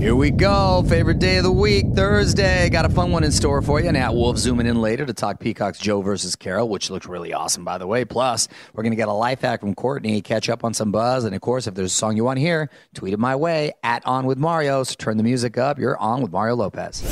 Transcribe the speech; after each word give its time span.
Here 0.00 0.16
we 0.16 0.30
go. 0.30 0.82
Favorite 0.88 1.18
day 1.18 1.36
of 1.36 1.42
the 1.42 1.52
week, 1.52 1.84
Thursday. 1.94 2.70
Got 2.70 2.86
a 2.86 2.88
fun 2.88 3.10
one 3.10 3.22
in 3.22 3.30
store 3.30 3.60
for 3.60 3.82
you. 3.82 3.92
Nat 3.92 4.14
Wolff 4.14 4.38
zooming 4.38 4.66
in 4.66 4.80
later 4.80 5.04
to 5.04 5.12
talk 5.12 5.38
Peacock's 5.38 5.78
Joe 5.78 6.00
versus 6.00 6.36
Carole, 6.36 6.70
which 6.70 6.88
looked 6.88 7.04
really 7.04 7.34
awesome, 7.34 7.66
by 7.66 7.76
the 7.76 7.86
way. 7.86 8.06
Plus, 8.06 8.48
we're 8.72 8.82
going 8.82 8.92
to 8.92 8.96
get 8.96 9.08
a 9.08 9.12
life 9.12 9.42
hack 9.42 9.60
from 9.60 9.74
Courtney, 9.74 10.22
catch 10.22 10.48
up 10.48 10.64
on 10.64 10.72
some 10.72 10.90
buzz. 10.90 11.24
And 11.24 11.34
of 11.34 11.42
course, 11.42 11.66
if 11.66 11.74
there's 11.74 11.92
a 11.92 11.94
song 11.94 12.16
you 12.16 12.24
want 12.24 12.38
to 12.38 12.40
hear, 12.40 12.70
tweet 12.94 13.12
it 13.12 13.18
my 13.18 13.36
way 13.36 13.72
at 13.82 14.02
On 14.06 14.24
With 14.24 14.38
Mario. 14.38 14.84
So 14.84 14.94
turn 14.94 15.18
the 15.18 15.22
music 15.22 15.58
up. 15.58 15.78
You're 15.78 15.98
on 15.98 16.22
with 16.22 16.32
Mario 16.32 16.56
Lopez. 16.56 17.02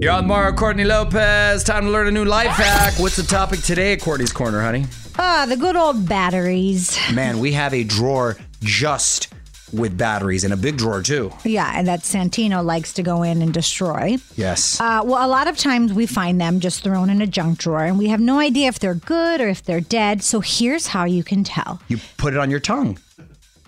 You're 0.00 0.12
on 0.12 0.26
Mario 0.26 0.56
Courtney 0.56 0.84
Lopez. 0.84 1.64
Time 1.64 1.84
to 1.84 1.90
learn 1.90 2.06
a 2.06 2.12
new 2.12 2.24
life 2.24 2.48
hack. 2.52 2.98
What's 2.98 3.16
the 3.16 3.24
topic 3.24 3.60
today 3.60 3.92
at 3.92 4.00
Courtney's 4.00 4.32
Corner, 4.32 4.62
honey? 4.62 4.86
Ah, 5.18 5.44
the 5.46 5.58
good 5.58 5.76
old 5.76 6.08
batteries. 6.08 6.98
Man, 7.12 7.40
we 7.40 7.52
have 7.52 7.74
a 7.74 7.84
drawer 7.84 8.38
just 8.62 9.29
with 9.72 9.96
batteries 9.96 10.44
and 10.44 10.52
a 10.52 10.56
big 10.56 10.76
drawer 10.78 11.02
too. 11.02 11.32
Yeah, 11.44 11.72
and 11.74 11.86
that 11.88 12.00
Santino 12.00 12.64
likes 12.64 12.92
to 12.94 13.02
go 13.02 13.22
in 13.22 13.42
and 13.42 13.52
destroy. 13.54 14.16
Yes. 14.36 14.80
Uh, 14.80 15.02
well, 15.04 15.24
a 15.24 15.28
lot 15.28 15.48
of 15.48 15.56
times 15.56 15.92
we 15.92 16.06
find 16.06 16.40
them 16.40 16.60
just 16.60 16.82
thrown 16.82 17.10
in 17.10 17.20
a 17.22 17.26
junk 17.26 17.58
drawer, 17.58 17.84
and 17.84 17.98
we 17.98 18.08
have 18.08 18.20
no 18.20 18.38
idea 18.38 18.68
if 18.68 18.78
they're 18.78 18.94
good 18.94 19.40
or 19.40 19.48
if 19.48 19.62
they're 19.62 19.80
dead. 19.80 20.22
So 20.22 20.40
here's 20.40 20.88
how 20.88 21.04
you 21.04 21.22
can 21.24 21.44
tell. 21.44 21.80
You 21.88 21.98
put 22.16 22.34
it 22.34 22.38
on 22.40 22.50
your 22.50 22.60
tongue 22.60 22.98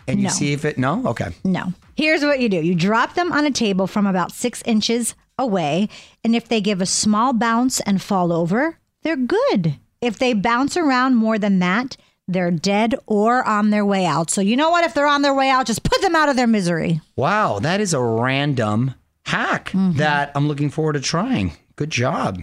and 0.08 0.18
you 0.20 0.26
No. 0.26 0.32
see 0.32 0.52
if 0.52 0.64
it, 0.64 0.78
no? 0.78 1.02
Okay. 1.06 1.28
No. 1.44 1.72
Here's 1.96 2.22
what 2.22 2.40
you 2.40 2.48
do 2.48 2.56
you 2.56 2.74
drop 2.74 3.14
them 3.14 3.30
on 3.32 3.44
a 3.46 3.50
table 3.50 3.86
from 3.86 4.06
about 4.06 4.32
six 4.32 4.62
inches 4.66 5.14
away, 5.38 5.88
and 6.24 6.34
if 6.34 6.48
they 6.48 6.60
give 6.60 6.80
a 6.80 6.86
small 6.86 7.32
bounce 7.32 7.80
and 7.80 8.00
fall 8.02 8.32
over, 8.32 8.78
they're 9.02 9.16
good. 9.16 9.76
If 10.00 10.18
they 10.18 10.32
bounce 10.32 10.76
around 10.76 11.14
more 11.16 11.38
than 11.38 11.58
that, 11.60 11.96
they're 12.28 12.50
dead 12.50 12.94
or 13.06 13.44
on 13.46 13.70
their 13.70 13.84
way 13.84 14.06
out. 14.06 14.30
So, 14.30 14.40
you 14.40 14.56
know 14.56 14.70
what? 14.70 14.84
If 14.84 14.94
they're 14.94 15.06
on 15.06 15.22
their 15.22 15.34
way 15.34 15.50
out, 15.50 15.66
just 15.66 15.82
put 15.82 16.00
them 16.02 16.14
out 16.16 16.28
of 16.28 16.36
their 16.36 16.46
misery. 16.46 17.00
Wow, 17.16 17.58
that 17.60 17.80
is 17.80 17.94
a 17.94 18.00
random 18.02 18.94
hack 19.26 19.70
Mm-hmm. 19.70 19.98
that 19.98 20.32
I'm 20.34 20.48
looking 20.48 20.70
forward 20.70 20.94
to 20.94 21.00
trying. 21.00 21.52
Good 21.76 21.90
job. 21.90 22.40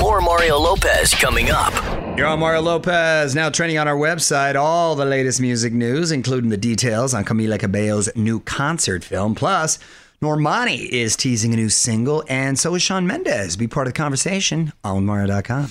More 0.00 0.20
Mario 0.20 0.58
Lopez 0.58 1.14
coming 1.14 1.48
up. 1.50 1.72
You're 2.16 2.26
on 2.26 2.38
Mario 2.40 2.60
Lopez, 2.62 3.34
now 3.34 3.50
trending 3.50 3.78
on 3.78 3.86
our 3.88 3.96
website. 3.96 4.54
All 4.54 4.94
the 4.94 5.04
latest 5.04 5.40
music 5.40 5.72
news, 5.72 6.10
including 6.12 6.50
the 6.50 6.56
details 6.56 7.12
on 7.14 7.24
Camila 7.24 7.58
Cabello's 7.58 8.08
new 8.16 8.40
concert 8.40 9.04
film. 9.04 9.34
Plus, 9.34 9.78
Normani 10.22 10.88
is 10.88 11.14
teasing 11.16 11.52
a 11.52 11.56
new 11.56 11.68
single, 11.68 12.24
and 12.28 12.58
so 12.58 12.74
is 12.74 12.82
Shawn 12.82 13.06
Mendes. 13.06 13.56
Be 13.56 13.66
part 13.68 13.86
of 13.86 13.92
the 13.92 13.98
conversation 13.98 14.72
on 14.82 15.04
Mario.com. 15.04 15.66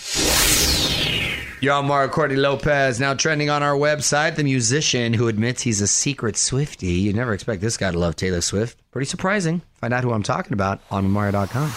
On 1.63 1.87
Mario 1.87 2.09
Courtney 2.09 2.35
Lopez, 2.35 2.99
now 2.99 3.15
trending 3.15 3.49
on 3.49 3.63
our 3.63 3.73
website. 3.73 4.35
The 4.35 4.43
musician 4.43 5.13
who 5.13 5.27
admits 5.27 5.63
he's 5.63 5.81
a 5.81 5.87
secret 5.87 6.37
Swifty. 6.37 6.91
You 6.91 7.11
never 7.11 7.33
expect 7.33 7.59
this 7.59 7.75
guy 7.75 7.89
to 7.89 7.97
love 7.97 8.15
Taylor 8.15 8.41
Swift. 8.41 8.77
Pretty 8.91 9.07
surprising. 9.07 9.61
Find 9.73 9.91
out 9.91 10.03
who 10.03 10.11
I'm 10.11 10.21
talking 10.21 10.53
about 10.53 10.81
on 10.91 11.09
Mario.com. 11.09 11.71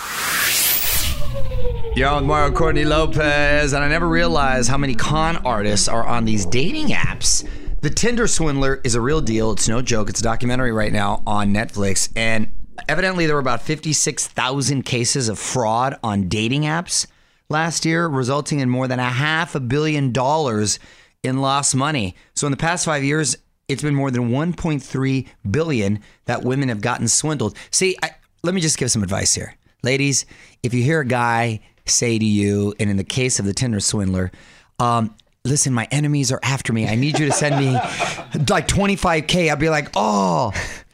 On 2.04 2.26
Mario 2.26 2.54
Courtney 2.54 2.84
Lopez, 2.84 3.72
and 3.72 3.82
I 3.82 3.88
never 3.88 4.06
realized 4.06 4.68
how 4.68 4.76
many 4.76 4.94
con 4.94 5.38
artists 5.38 5.88
are 5.88 6.06
on 6.06 6.26
these 6.26 6.44
dating 6.44 6.88
apps. 6.88 7.48
The 7.80 7.90
Tinder 7.90 8.26
Swindler 8.26 8.80
is 8.84 8.94
a 8.94 9.00
real 9.00 9.20
deal. 9.20 9.52
It's 9.52 9.68
no 9.68 9.80
joke. 9.80 10.10
It's 10.10 10.20
a 10.20 10.24
documentary 10.24 10.72
right 10.72 10.92
now 10.92 11.22
on 11.26 11.54
Netflix, 11.54 12.10
and 12.14 12.52
evidently 12.88 13.26
there 13.26 13.36
were 13.36 13.40
about 13.40 13.62
56,000 13.62 14.82
cases 14.82 15.28
of 15.28 15.38
fraud 15.38 15.96
on 16.02 16.28
dating 16.28 16.62
apps 16.62 17.06
last 17.48 17.84
year, 17.84 18.06
resulting 18.06 18.60
in 18.60 18.68
more 18.70 18.88
than 18.88 18.98
a 19.00 19.10
half 19.10 19.54
a 19.54 19.60
billion 19.60 20.12
dollars 20.12 20.78
in 21.22 21.40
lost 21.40 21.74
money. 21.74 22.14
So 22.34 22.46
in 22.46 22.50
the 22.50 22.56
past 22.56 22.84
five 22.84 23.04
years, 23.04 23.36
it's 23.68 23.82
been 23.82 23.94
more 23.94 24.10
than 24.10 24.30
1.3 24.30 25.26
billion 25.50 26.00
that 26.24 26.42
women 26.42 26.68
have 26.68 26.80
gotten 26.80 27.08
swindled. 27.08 27.56
See, 27.70 27.96
I, 28.02 28.10
let 28.42 28.54
me 28.54 28.60
just 28.60 28.78
give 28.78 28.90
some 28.90 29.02
advice 29.02 29.34
here, 29.34 29.54
ladies. 29.82 30.26
If 30.62 30.72
you 30.72 30.82
hear 30.82 31.00
a 31.00 31.06
guy 31.06 31.60
say 31.84 32.18
to 32.18 32.24
you, 32.24 32.74
and 32.78 32.90
in 32.90 32.96
the 32.96 33.04
case 33.04 33.38
of 33.38 33.44
the 33.44 33.52
Tinder 33.52 33.80
swindler, 33.80 34.30
um, 34.78 35.14
listen, 35.44 35.72
my 35.72 35.86
enemies 35.90 36.32
are 36.32 36.40
after 36.42 36.72
me. 36.72 36.88
I 36.88 36.94
need 36.94 37.18
you 37.18 37.26
to 37.26 37.32
send 37.32 37.58
me 37.58 37.72
like 38.48 38.68
25k. 38.68 39.50
I'll 39.50 39.56
be 39.56 39.68
like, 39.68 39.90
oh, 39.94 40.52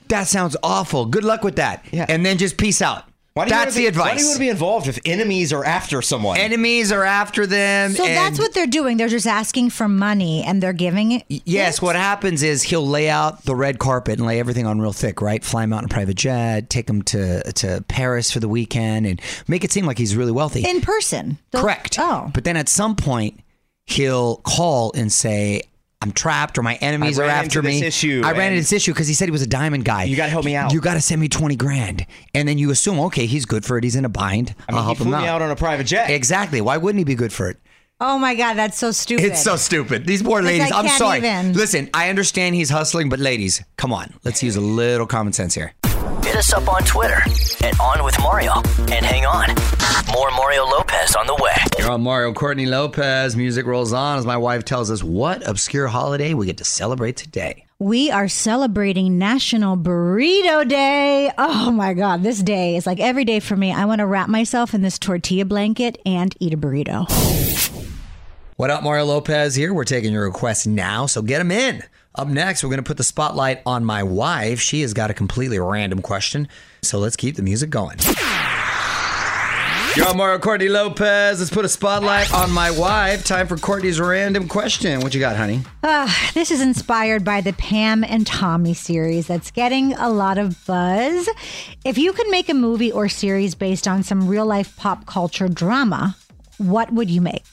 that 0.08 0.26
sounds 0.26 0.56
awful. 0.62 1.06
Good 1.06 1.24
luck 1.24 1.44
with 1.44 1.56
that. 1.56 1.84
Yeah. 1.92 2.06
And 2.08 2.24
then 2.24 2.38
just 2.38 2.56
peace 2.56 2.82
out. 2.82 3.04
Why 3.34 3.46
do 3.46 3.48
you 3.48 3.58
That's 3.58 3.74
wanna 3.74 3.86
be, 3.86 3.90
the 3.90 4.00
Why 4.00 4.14
do 4.14 4.20
you 4.20 4.26
want 4.28 4.36
to 4.36 4.40
be 4.40 4.48
involved 4.48 4.86
if 4.86 5.00
enemies 5.04 5.52
are 5.52 5.64
after 5.64 6.00
someone? 6.02 6.38
Enemies 6.38 6.92
are 6.92 7.02
after 7.02 7.48
them. 7.48 7.90
So 7.92 8.04
and- 8.06 8.16
that's 8.16 8.38
what 8.38 8.54
they're 8.54 8.68
doing. 8.68 8.96
They're 8.96 9.08
just 9.08 9.26
asking 9.26 9.70
for 9.70 9.88
money 9.88 10.44
and 10.44 10.62
they're 10.62 10.72
giving 10.72 11.10
it. 11.10 11.24
Yes, 11.28 11.82
what 11.82 11.96
happens 11.96 12.44
is 12.44 12.62
he'll 12.62 12.86
lay 12.86 13.10
out 13.10 13.44
the 13.44 13.56
red 13.56 13.80
carpet 13.80 14.20
and 14.20 14.26
lay 14.26 14.38
everything 14.38 14.66
on 14.66 14.80
real 14.80 14.92
thick, 14.92 15.20
right? 15.20 15.44
Fly 15.44 15.64
him 15.64 15.72
out 15.72 15.80
in 15.80 15.86
a 15.86 15.88
private 15.88 16.14
jet, 16.16 16.70
take 16.70 16.88
him 16.88 17.02
to 17.02 17.52
to 17.54 17.84
Paris 17.88 18.30
for 18.30 18.38
the 18.38 18.48
weekend, 18.48 19.04
and 19.04 19.20
make 19.48 19.64
it 19.64 19.72
seem 19.72 19.84
like 19.84 19.98
he's 19.98 20.14
really 20.14 20.30
wealthy. 20.30 20.62
in 20.64 20.80
person. 20.80 21.36
Correct. 21.52 21.96
Oh. 21.98 22.30
But 22.32 22.44
then 22.44 22.56
at 22.56 22.68
some 22.68 22.94
point, 22.94 23.40
he'll 23.86 24.36
call 24.38 24.92
and 24.94 25.12
say, 25.12 25.62
I'm 26.04 26.12
trapped 26.12 26.58
or 26.58 26.62
my 26.62 26.74
enemies 26.76 27.18
I 27.18 27.24
are 27.24 27.30
after 27.30 27.60
into 27.60 27.68
me. 27.70 27.80
this 27.80 27.88
issue 27.96 28.20
I 28.22 28.32
ran 28.32 28.52
into 28.52 28.60
this 28.60 28.74
issue 28.74 28.92
because 28.92 29.08
he 29.08 29.14
said 29.14 29.24
he 29.24 29.30
was 29.32 29.40
a 29.40 29.46
diamond 29.46 29.86
guy. 29.86 30.04
You 30.04 30.16
gotta 30.16 30.28
help 30.30 30.44
me 30.44 30.54
out. 30.54 30.70
You 30.70 30.82
got 30.82 30.94
to 30.94 31.00
send 31.00 31.18
me 31.18 31.28
20 31.30 31.56
grand. 31.56 32.04
And 32.34 32.46
then 32.46 32.58
you 32.58 32.70
assume, 32.70 33.00
okay, 33.00 33.24
he's 33.24 33.46
good 33.46 33.64
for 33.64 33.78
it. 33.78 33.84
He's 33.84 33.96
in 33.96 34.04
a 34.04 34.10
bind. 34.10 34.54
I 34.68 34.72
mean, 34.72 34.78
I'll 34.78 34.82
he 34.82 34.86
help 34.88 34.98
flew 34.98 35.06
him 35.06 35.12
me 35.22 35.26
out. 35.26 35.36
out 35.36 35.42
on 35.42 35.50
a 35.50 35.56
private 35.56 35.84
jet. 35.86 36.10
Exactly. 36.10 36.60
Why 36.60 36.76
wouldn't 36.76 36.98
he 36.98 37.04
be 37.04 37.14
good 37.14 37.32
for 37.32 37.48
it? 37.48 37.56
Oh 38.00 38.18
my 38.18 38.34
God, 38.34 38.54
that's 38.54 38.76
so 38.76 38.90
stupid. 38.90 39.24
It's 39.24 39.42
so 39.42 39.56
stupid. 39.56 40.04
These 40.06 40.22
poor 40.22 40.42
ladies. 40.42 40.70
I 40.70 40.78
I'm 40.78 40.84
can't 40.84 40.98
sorry. 40.98 41.18
even. 41.18 41.54
Listen, 41.54 41.88
I 41.94 42.10
understand 42.10 42.54
he's 42.54 42.68
hustling, 42.68 43.08
but 43.08 43.18
ladies, 43.18 43.62
come 43.78 43.94
on. 43.94 44.12
Let's 44.24 44.42
use 44.42 44.56
a 44.56 44.60
little 44.60 45.06
common 45.06 45.32
sense 45.32 45.54
here. 45.54 45.72
Hit 46.34 46.40
us 46.40 46.52
up 46.52 46.68
on 46.68 46.82
Twitter 46.82 47.22
at 47.64 47.78
On 47.78 48.02
With 48.02 48.18
Mario. 48.18 48.54
And 48.90 49.06
hang 49.06 49.24
on, 49.24 49.54
more 50.12 50.32
Mario 50.32 50.64
Lopez 50.64 51.14
on 51.14 51.28
the 51.28 51.34
way. 51.36 51.54
You're 51.78 51.92
on 51.92 52.02
Mario 52.02 52.32
Courtney 52.32 52.66
Lopez. 52.66 53.36
Music 53.36 53.64
rolls 53.64 53.92
on 53.92 54.18
as 54.18 54.26
my 54.26 54.36
wife 54.36 54.64
tells 54.64 54.90
us 54.90 55.00
what 55.00 55.46
obscure 55.48 55.86
holiday 55.86 56.34
we 56.34 56.46
get 56.46 56.56
to 56.56 56.64
celebrate 56.64 57.16
today. 57.16 57.66
We 57.78 58.10
are 58.10 58.26
celebrating 58.26 59.16
National 59.16 59.76
Burrito 59.76 60.68
Day. 60.68 61.30
Oh 61.38 61.70
my 61.70 61.94
God, 61.94 62.24
this 62.24 62.42
day 62.42 62.74
is 62.74 62.84
like 62.84 62.98
every 62.98 63.24
day 63.24 63.38
for 63.38 63.54
me. 63.54 63.72
I 63.72 63.84
want 63.84 64.00
to 64.00 64.06
wrap 64.06 64.28
myself 64.28 64.74
in 64.74 64.82
this 64.82 64.98
tortilla 64.98 65.44
blanket 65.44 66.02
and 66.04 66.34
eat 66.40 66.52
a 66.52 66.56
burrito. 66.56 67.08
What 68.56 68.70
up, 68.70 68.82
Mario 68.82 69.04
Lopez 69.04 69.54
here? 69.54 69.72
We're 69.72 69.84
taking 69.84 70.12
your 70.12 70.24
requests 70.24 70.66
now, 70.66 71.06
so 71.06 71.22
get 71.22 71.38
them 71.38 71.52
in. 71.52 71.84
Up 72.16 72.28
next, 72.28 72.62
we're 72.62 72.70
going 72.70 72.78
to 72.78 72.84
put 72.84 72.96
the 72.96 73.02
spotlight 73.04 73.60
on 73.66 73.84
my 73.84 74.04
wife. 74.04 74.60
She 74.60 74.82
has 74.82 74.94
got 74.94 75.10
a 75.10 75.14
completely 75.14 75.58
random 75.58 76.00
question, 76.00 76.46
so 76.80 77.00
let's 77.00 77.16
keep 77.16 77.34
the 77.34 77.42
music 77.42 77.70
going. 77.70 77.98
On 80.08 80.16
Mario 80.16 80.38
Courtney 80.38 80.68
Lopez. 80.68 81.38
Let's 81.38 81.50
put 81.52 81.64
a 81.64 81.68
spotlight 81.68 82.32
on 82.34 82.50
my 82.50 82.70
wife. 82.70 83.24
Time 83.24 83.46
for 83.46 83.56
Courtney's 83.56 84.00
random 84.00 84.48
question. 84.48 85.00
What 85.00 85.14
you 85.14 85.20
got, 85.20 85.36
honey? 85.36 85.62
Ah, 85.84 86.30
this 86.34 86.50
is 86.50 86.60
inspired 86.60 87.24
by 87.24 87.40
the 87.40 87.52
Pam 87.52 88.02
and 88.02 88.26
Tommy 88.26 88.74
series 88.74 89.28
that's 89.28 89.52
getting 89.52 89.92
a 89.94 90.08
lot 90.08 90.36
of 90.36 90.64
buzz. 90.66 91.28
If 91.84 91.96
you 91.96 92.12
could 92.12 92.28
make 92.28 92.48
a 92.48 92.54
movie 92.54 92.90
or 92.90 93.08
series 93.08 93.54
based 93.54 93.86
on 93.86 94.02
some 94.02 94.26
real 94.26 94.46
life 94.46 94.76
pop 94.76 95.06
culture 95.06 95.48
drama, 95.48 96.16
what 96.58 96.92
would 96.92 97.08
you 97.08 97.20
make? 97.20 97.46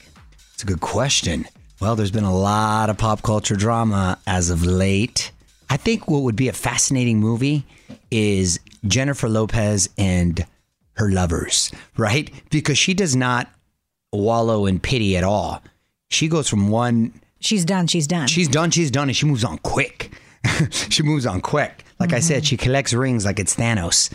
It's 0.54 0.64
a 0.64 0.66
good 0.66 0.80
question. 0.80 1.46
Well, 1.82 1.96
there's 1.96 2.12
been 2.12 2.22
a 2.22 2.32
lot 2.32 2.90
of 2.90 2.96
pop 2.96 3.22
culture 3.22 3.56
drama 3.56 4.16
as 4.24 4.50
of 4.50 4.64
late. 4.64 5.32
I 5.68 5.76
think 5.76 6.06
what 6.06 6.22
would 6.22 6.36
be 6.36 6.46
a 6.46 6.52
fascinating 6.52 7.18
movie 7.18 7.64
is 8.08 8.60
Jennifer 8.86 9.28
Lopez 9.28 9.88
and 9.98 10.46
her 10.92 11.10
lovers, 11.10 11.72
right? 11.96 12.30
Because 12.50 12.78
she 12.78 12.94
does 12.94 13.16
not 13.16 13.48
wallow 14.12 14.64
in 14.66 14.78
pity 14.78 15.16
at 15.16 15.24
all. 15.24 15.60
She 16.08 16.28
goes 16.28 16.48
from 16.48 16.68
one, 16.68 17.14
She's 17.40 17.64
done. 17.64 17.88
She's 17.88 18.06
done. 18.06 18.28
she's 18.28 18.46
done, 18.46 18.70
she's 18.70 18.92
done, 18.92 19.08
and 19.08 19.16
she 19.16 19.26
moves 19.26 19.42
on 19.42 19.58
quick. 19.58 20.12
she 20.70 21.02
moves 21.02 21.26
on 21.26 21.40
quick. 21.40 21.82
Like 21.98 22.12
I 22.12 22.20
said, 22.20 22.44
mm-hmm. 22.44 22.44
she 22.44 22.56
collects 22.58 22.92
rings 22.92 23.24
like 23.24 23.40
it's 23.40 23.56
Thanos. 23.56 24.08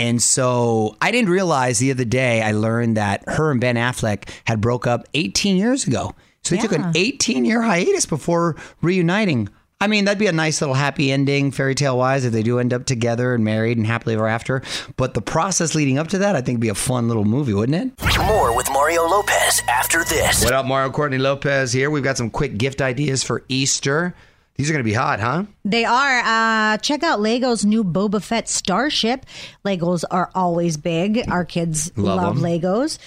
And 0.00 0.20
so 0.20 0.96
I 1.00 1.12
didn't 1.12 1.30
realize 1.30 1.78
the 1.78 1.92
other 1.92 2.04
day 2.04 2.42
I 2.42 2.50
learned 2.50 2.96
that 2.96 3.22
her 3.28 3.52
and 3.52 3.60
Ben 3.60 3.76
Affleck 3.76 4.28
had 4.46 4.60
broke 4.60 4.88
up 4.88 5.06
18 5.14 5.56
years 5.56 5.86
ago. 5.86 6.16
So 6.44 6.54
they 6.54 6.60
took 6.60 6.72
an 6.72 6.92
18 6.94 7.44
year 7.44 7.62
hiatus 7.62 8.06
before 8.06 8.56
reuniting. 8.82 9.48
I 9.80 9.86
mean, 9.86 10.04
that'd 10.04 10.18
be 10.18 10.28
a 10.28 10.32
nice 10.32 10.60
little 10.60 10.74
happy 10.74 11.10
ending, 11.10 11.50
fairy 11.50 11.74
tale 11.74 11.98
wise, 11.98 12.24
if 12.24 12.32
they 12.32 12.42
do 12.42 12.58
end 12.58 12.72
up 12.72 12.86
together 12.86 13.34
and 13.34 13.44
married 13.44 13.76
and 13.76 13.86
happily 13.86 14.14
ever 14.14 14.26
after. 14.28 14.62
But 14.96 15.14
the 15.14 15.20
process 15.20 15.74
leading 15.74 15.98
up 15.98 16.08
to 16.08 16.18
that, 16.18 16.36
I 16.36 16.40
think, 16.40 16.56
would 16.56 16.62
be 16.62 16.68
a 16.68 16.74
fun 16.74 17.08
little 17.08 17.24
movie, 17.24 17.52
wouldn't 17.52 17.92
it? 17.98 18.18
More 18.18 18.56
with 18.56 18.70
Mario 18.72 19.02
Lopez 19.02 19.60
after 19.68 20.04
this. 20.04 20.44
What 20.44 20.54
up, 20.54 20.64
Mario 20.64 20.90
Courtney 20.90 21.18
Lopez 21.18 21.72
here. 21.72 21.90
We've 21.90 22.04
got 22.04 22.16
some 22.16 22.30
quick 22.30 22.56
gift 22.56 22.80
ideas 22.80 23.22
for 23.22 23.44
Easter. 23.48 24.14
These 24.56 24.70
are 24.70 24.72
going 24.72 24.84
to 24.84 24.88
be 24.88 24.94
hot, 24.94 25.18
huh? 25.18 25.44
They 25.64 25.84
are. 25.84 26.20
Uh, 26.20 26.76
check 26.78 27.02
out 27.02 27.18
Lego's 27.18 27.64
new 27.64 27.82
Boba 27.82 28.22
Fett 28.22 28.48
Starship. 28.48 29.26
Legos 29.64 30.04
are 30.12 30.30
always 30.32 30.76
big. 30.76 31.28
Our 31.28 31.44
kids 31.44 31.90
Love 31.96 32.22
love, 32.22 32.36
'em. 32.36 32.42
Legos. 32.42 32.98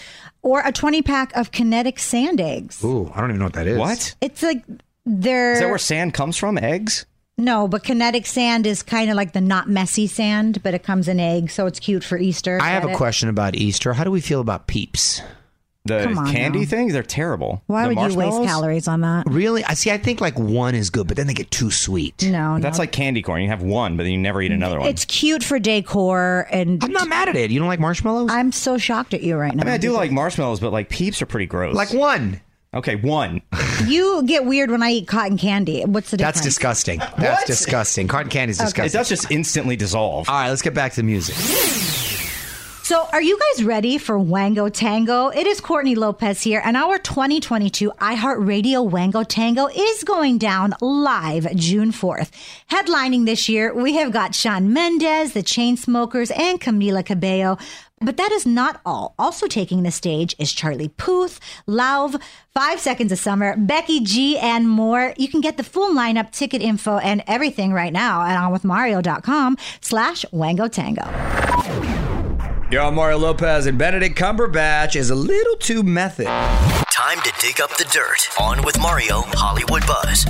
Or 0.48 0.62
a 0.64 0.72
20 0.72 1.02
pack 1.02 1.36
of 1.36 1.52
kinetic 1.52 2.00
sand 2.00 2.40
eggs. 2.40 2.82
Ooh, 2.84 3.12
I 3.14 3.20
don't 3.20 3.32
even 3.32 3.40
know 3.40 3.46
what 3.46 3.54
that 3.54 3.68
is. 3.68 3.78
What? 3.78 4.16
It's 4.22 4.42
like 4.42 4.64
they're. 5.06 5.54
Is 5.54 5.60
that 5.60 5.68
where 5.68 5.78
sand 5.78 6.14
comes 6.14 6.38
from? 6.38 6.58
Eggs? 6.58 7.06
no, 7.38 7.68
but 7.68 7.84
kinetic 7.84 8.26
sand 8.26 8.66
is 8.66 8.82
kind 8.82 9.10
of 9.10 9.16
like 9.16 9.34
the 9.34 9.42
not 9.42 9.70
messy 9.70 10.08
sand, 10.08 10.64
but 10.64 10.74
it 10.74 10.84
comes 10.84 11.08
in 11.08 11.20
eggs, 11.20 11.54
so 11.54 11.68
it's 11.68 11.80
cute 11.80 12.04
for 12.04 12.18
Easter. 12.18 12.60
I 12.62 12.70
have 12.70 12.86
a 12.86 12.90
it? 12.90 12.98
question 12.98 13.30
about 13.30 13.56
Easter. 13.56 13.94
How 13.94 14.04
do 14.04 14.10
we 14.12 14.22
feel 14.22 14.42
about 14.42 14.68
peeps? 14.68 15.22
The 15.88 16.04
Come 16.04 16.18
on 16.20 16.32
candy 16.32 16.60
now. 16.60 16.66
things? 16.66 16.94
They're 16.94 17.04
terrible. 17.04 17.62
Why 17.68 17.88
The 17.88 17.96
would 17.96 18.12
you 18.12 18.18
waste 18.18 18.44
calories 18.44 18.88
on 18.88 19.02
that? 19.02 19.26
Really? 19.28 19.64
I 19.64 19.74
see. 19.74 19.92
I 19.92 19.98
think 19.98 20.22
like 20.22 20.38
one 20.38 20.76
is 20.76 20.90
good, 20.90 21.08
but 21.08 21.18
then 21.18 21.28
they 21.28 21.34
get 21.34 21.50
too 21.52 21.72
sweet. 21.72 22.24
No, 22.24 22.60
That's 22.60 22.78
no. 22.78 22.84
like 22.84 22.92
candy 22.92 23.22
corn. 23.22 23.42
You 23.42 23.50
have 23.50 23.62
one, 23.64 23.98
but 23.98 24.04
then 24.04 24.12
you 24.12 24.18
never 24.18 24.42
eat 24.42 24.52
another 24.52 24.80
one. 24.80 24.90
It's 24.90 25.06
cute 25.06 25.44
for 25.44 25.60
decor, 25.60 26.48
and 26.52 26.84
I'm 26.84 26.92
not 26.92 27.08
mad 27.08 27.30
at 27.30 27.36
it. 27.36 27.52
You 27.52 27.60
don't 27.60 27.68
like 27.68 27.80
marshmallows? 27.80 28.30
I'm 28.32 28.52
so 28.52 28.78
shocked 28.78 29.14
at 29.14 29.24
you 29.24 29.36
right 29.38 29.56
now. 29.56 29.62
I 29.64 29.66
mean, 29.66 29.74
I 29.74 29.78
do 29.78 29.92
like 29.92 30.12
marshmallows, 30.12 30.60
but 30.60 30.72
like 30.72 30.90
peeps 30.90 31.22
are 31.22 31.26
pretty 31.26 31.46
gross. 31.48 31.76
like 31.76 31.94
one. 31.94 32.42
okay, 32.74 32.96
one. 32.96 33.42
You 33.86 34.24
get 34.26 34.44
weird 34.44 34.72
when 34.72 34.82
I 34.82 34.90
eat 34.90 35.08
cotton 35.08 35.38
candy. 35.38 35.84
What's 35.86 36.10
the 36.10 36.18
difference? 36.18 36.38
That's 36.38 36.46
disgusting. 36.48 36.98
That's 37.20 37.46
disgusting. 37.46 38.08
Cotton 38.08 38.30
candy 38.32 38.50
is 38.52 38.58
disgusting. 38.58 38.86
It 38.86 38.92
does 38.92 39.08
just 39.08 39.30
instantly 39.30 39.76
dissolve. 39.76 40.28
All 40.28 40.34
right, 40.36 40.50
let's 40.50 40.64
get 40.64 40.74
back 40.74 40.94
to 40.94 40.98
the 40.98 41.04
music. 41.04 41.36
So, 42.88 43.06
are 43.12 43.22
you 43.22 43.38
guys 43.38 43.66
ready 43.66 43.98
for 43.98 44.18
Wango 44.18 44.70
Tango? 44.70 45.28
It 45.28 45.46
is 45.46 45.60
Courtney 45.60 45.94
Lopez 45.94 46.42
here, 46.42 46.62
and 46.64 46.78
our 46.78 46.98
2022 46.98 47.92
iHeartRadio 47.92 48.90
Wango 48.90 49.24
Tango 49.24 49.68
is 49.68 50.06
going 50.06 50.38
down 50.38 50.74
live 50.80 51.54
June 51.54 51.92
4th. 51.92 52.32
Headlining 52.72 53.26
this 53.26 53.50
year, 53.50 53.74
we 53.74 53.96
have 53.96 54.14
got 54.14 54.34
Shawn 54.34 54.72
Mendes, 54.72 55.34
the 55.34 55.44
Chainsmokers, 55.44 56.32
and 56.34 56.62
Camila 56.62 57.06
Cabello. 57.06 57.58
But 58.00 58.16
that 58.16 58.32
is 58.32 58.46
not 58.46 58.80
all. 58.86 59.16
Also 59.20 59.48
taking 59.48 59.84
the 59.84 59.92
stage 59.92 60.34
is 60.40 60.54
Charlie 60.54 60.88
Puth, 60.88 61.42
Lauv, 61.68 62.22
Five 62.54 62.80
Seconds 62.80 63.12
of 63.12 63.20
Summer, 63.20 63.58
Becky 63.58 64.00
G, 64.00 64.38
and 64.38 64.70
more. 64.70 65.14
You 65.18 65.28
can 65.28 65.42
get 65.42 65.58
the 65.58 65.64
full 65.66 65.94
lineup, 65.94 66.32
ticket 66.32 66.62
info, 66.62 67.00
and 67.00 67.22
everything 67.28 67.74
right 67.74 67.92
now 67.92 68.22
at 68.22 68.40
onwithmario.com 68.40 69.58
slash 69.82 70.24
Wango 70.32 70.70
Tango. 70.70 72.17
You're 72.70 72.82
on 72.82 72.96
Mario 72.96 73.18
Lopez, 73.18 73.66
and 73.66 73.78
Benedict 73.78 74.20
Cumberbatch 74.20 74.98
is 74.98 75.10
a 75.10 75.16
little 75.16 75.56
too 75.56 75.84
method. 75.84 76.26
Time 76.26 77.18
to 77.22 77.34
dig 77.40 77.62
up 77.62 77.70
the 77.78 77.86
dirt. 77.94 78.28
On 78.42 78.62
with 78.66 78.78
Mario 78.82 79.22
Hollywood 79.28 79.88
Buzz. 79.88 80.26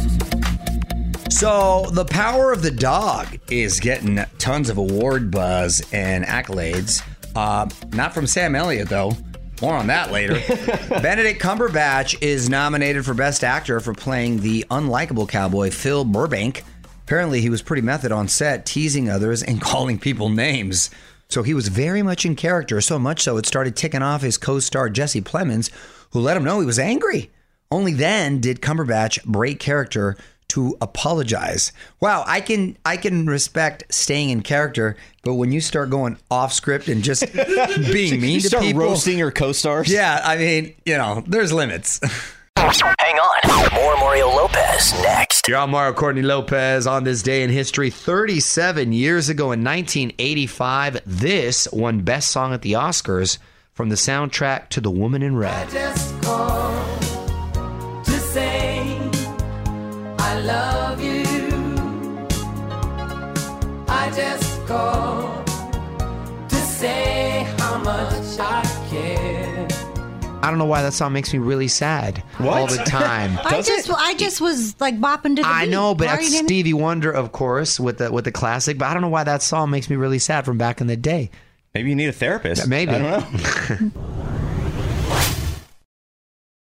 So, 1.36 1.88
The 1.94 2.06
Power 2.06 2.52
of 2.52 2.62
the 2.62 2.70
Dog 2.70 3.40
is 3.50 3.80
getting 3.80 4.24
tons 4.38 4.70
of 4.70 4.78
award 4.78 5.32
buzz 5.32 5.82
and 5.92 6.26
accolades. 6.26 7.02
Uh, 7.36 7.68
not 7.94 8.14
from 8.14 8.28
Sam 8.28 8.54
Elliott, 8.54 8.88
though. 8.90 9.14
More 9.60 9.74
on 9.74 9.88
that 9.88 10.12
later. 10.12 10.36
Benedict 11.02 11.42
Cumberbatch 11.42 12.22
is 12.22 12.50
nominated 12.50 13.04
for 13.04 13.16
Best 13.16 13.44
Actor 13.44 13.80
for 13.80 13.96
playing 13.96 14.42
the 14.42 14.64
unlikable 14.70 15.28
cowboy 15.28 15.72
Phil 15.72 16.06
Burbank. 16.06 16.64
Apparently, 17.02 17.42
he 17.42 17.50
was 17.50 17.64
pretty 17.64 17.82
method 17.82 18.12
on 18.12 18.28
set, 18.28 18.68
teasing 18.68 19.10
others 19.10 19.42
and 19.42 19.60
calling 19.62 19.98
people 19.98 20.30
names. 20.30 20.92
So 21.30 21.44
he 21.44 21.54
was 21.54 21.68
very 21.68 22.02
much 22.02 22.26
in 22.26 22.36
character, 22.36 22.80
so 22.82 22.98
much 22.98 23.22
so 23.22 23.38
it 23.38 23.46
started 23.46 23.76
ticking 23.76 24.02
off 24.02 24.22
his 24.22 24.38
co 24.38 24.60
star 24.60 24.90
Jesse 24.90 25.22
Plemons, 25.22 25.70
who 26.12 26.20
let 26.20 26.38
him 26.38 26.44
know 26.44 26.60
he 26.60 26.66
was 26.66 26.80
angry. 26.80 27.30
Only 27.70 27.94
then 27.94 28.40
did 28.40 28.62
Cumberbatch 28.62 29.24
break 29.26 29.60
character 29.60 30.16
to 30.50 30.78
apologize. 30.80 31.74
Wow, 32.00 32.24
I 32.26 32.40
can 32.40 32.78
I 32.86 32.98
can 32.98 33.26
respect 33.26 33.84
staying 33.90 34.30
in 34.30 34.42
character, 34.42 34.96
but 35.24 35.36
when 35.36 35.52
you 35.52 35.60
start 35.60 35.90
going 35.90 36.18
off 36.32 36.54
script 36.54 36.88
and 36.88 37.04
just 37.04 37.32
being 37.92 38.22
mean 38.22 38.36
you 38.36 38.42
to 38.42 38.48
start 38.48 38.64
people, 38.64 38.82
roasting 38.82 39.18
your 39.18 39.32
co-stars. 39.32 39.92
yeah, 39.92 40.22
I 40.24 40.38
mean, 40.38 40.76
you 40.86 40.98
know, 40.98 41.24
there's 41.28 41.52
limits. 41.52 42.00
Hang 43.08 43.20
on. 43.20 43.74
More 43.74 43.96
Mario 43.96 44.28
Lopez 44.28 44.92
next. 45.02 45.48
You're 45.48 45.60
on 45.60 45.70
Mario 45.70 45.94
Courtney 45.94 46.24
Lopez 46.24 46.86
on 46.86 47.06
this 47.06 47.22
day 47.22 47.42
in 47.42 47.50
history. 47.50 47.90
37 47.90 48.92
years 48.92 49.30
ago 49.30 49.54
in 49.54 49.64
1985, 49.64 51.00
this 51.06 51.70
won 51.72 52.02
Best 52.02 52.30
Song 52.32 52.52
at 52.54 52.64
the 52.64 52.74
Oscars 52.74 53.38
from 53.72 53.88
the 53.88 53.96
soundtrack 53.96 54.68
to 54.70 54.82
The 54.82 54.92
Woman 54.92 55.24
in 55.24 55.38
Red. 55.38 55.70
just 55.70 56.22
to 56.22 58.12
say 58.12 59.00
I 60.20 60.40
love 60.42 61.02
you. 61.02 61.24
I 63.88 64.12
just 64.14 64.68
called 64.68 65.07
I 70.48 70.50
don't 70.50 70.60
know 70.60 70.66
why 70.66 70.82
that 70.82 70.94
song 70.94 71.12
makes 71.12 71.34
me 71.34 71.40
really 71.40 71.68
sad 71.68 72.24
What? 72.38 72.48
all 72.58 72.68
the 72.68 72.78
time. 72.78 73.38
I 73.44 73.62
just 73.62 73.90
I 73.92 74.14
just 74.16 74.40
was 74.40 74.80
like 74.80 74.98
bopping 75.00 75.36
to 75.36 75.42
the 75.42 75.48
I 75.48 75.66
beat. 75.66 75.72
know, 75.72 75.94
but 75.94 76.08
Why 76.08 76.16
that's 76.16 76.38
Stevie 76.40 76.74
Wonder, 76.74 77.12
of 77.12 77.34
course, 77.34 77.80
with 77.82 77.98
the 77.98 78.12
with 78.12 78.24
the 78.24 78.32
classic. 78.32 78.78
But 78.78 78.86
I 78.88 78.94
don't 78.94 79.02
know 79.02 79.10
why 79.10 79.26
that 79.26 79.42
song 79.42 79.70
makes 79.72 79.90
me 79.90 79.98
really 79.98 80.20
sad 80.20 80.46
from 80.46 80.58
back 80.58 80.80
in 80.80 80.88
the 80.88 80.96
day. 80.96 81.30
Maybe 81.74 81.90
you 81.90 81.96
need 81.96 82.08
a 82.08 82.14
therapist. 82.14 82.66
Maybe. 82.68 82.94
I 82.94 82.98
don't 82.98 83.92
know. 83.94 84.02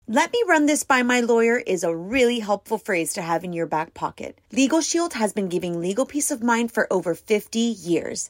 Let 0.08 0.34
me 0.34 0.44
run 0.46 0.66
this 0.66 0.84
by 0.84 1.04
my 1.04 1.22
lawyer 1.22 1.58
is 1.58 1.86
a 1.86 1.96
really 1.96 2.40
helpful 2.40 2.78
phrase 2.78 3.14
to 3.14 3.22
have 3.22 3.46
in 3.46 3.54
your 3.54 3.66
back 3.66 3.94
pocket. 3.94 4.38
Legal 4.52 4.82
Shield 4.82 5.14
has 5.14 5.32
been 5.32 5.48
giving 5.48 5.80
legal 5.80 6.06
peace 6.06 6.32
of 6.32 6.44
mind 6.44 6.74
for 6.74 6.92
over 6.92 7.16
50 7.16 7.60
years. 7.60 8.30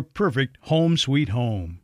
perfect 0.01 0.57
home 0.61 0.97
sweet 0.97 1.29
home. 1.29 1.79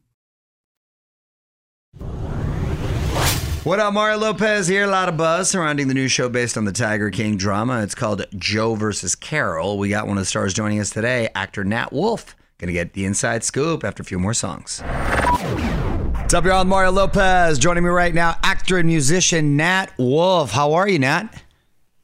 What 3.63 3.79
up, 3.79 3.93
Mario 3.93 4.17
Lopez 4.17 4.67
here? 4.67 4.85
A 4.85 4.87
lot 4.87 5.09
of 5.09 5.17
buzz 5.17 5.49
surrounding 5.49 5.89
the 5.89 5.93
new 5.93 6.07
show 6.07 6.29
based 6.29 6.57
on 6.57 6.63
the 6.63 6.71
Tiger 6.71 7.09
King 7.09 7.35
drama. 7.35 7.81
It's 7.83 7.95
called 7.95 8.25
Joe 8.37 8.75
versus 8.75 9.13
Carole. 9.13 9.77
We 9.77 9.89
got 9.89 10.07
one 10.07 10.17
of 10.17 10.21
the 10.21 10.25
stars 10.25 10.53
joining 10.53 10.79
us 10.79 10.89
today, 10.89 11.27
actor 11.35 11.65
Nat 11.65 11.91
Wolff. 11.91 12.33
Gonna 12.59 12.71
get 12.71 12.93
the 12.93 13.03
inside 13.03 13.43
scoop 13.43 13.83
after 13.83 14.01
a 14.01 14.05
few 14.05 14.19
more 14.19 14.33
songs. 14.33 14.79
What's 14.79 16.33
up, 16.33 16.45
y'all? 16.45 16.63
Mario 16.63 16.91
Lopez. 16.91 17.59
Joining 17.59 17.83
me 17.83 17.89
right 17.89 18.13
now, 18.13 18.37
actor 18.41 18.77
and 18.77 18.87
musician 18.87 19.57
Nat 19.57 19.87
Wolff. 19.97 20.51
How 20.51 20.73
are 20.73 20.87
you, 20.87 20.99
Nat? 20.99 21.43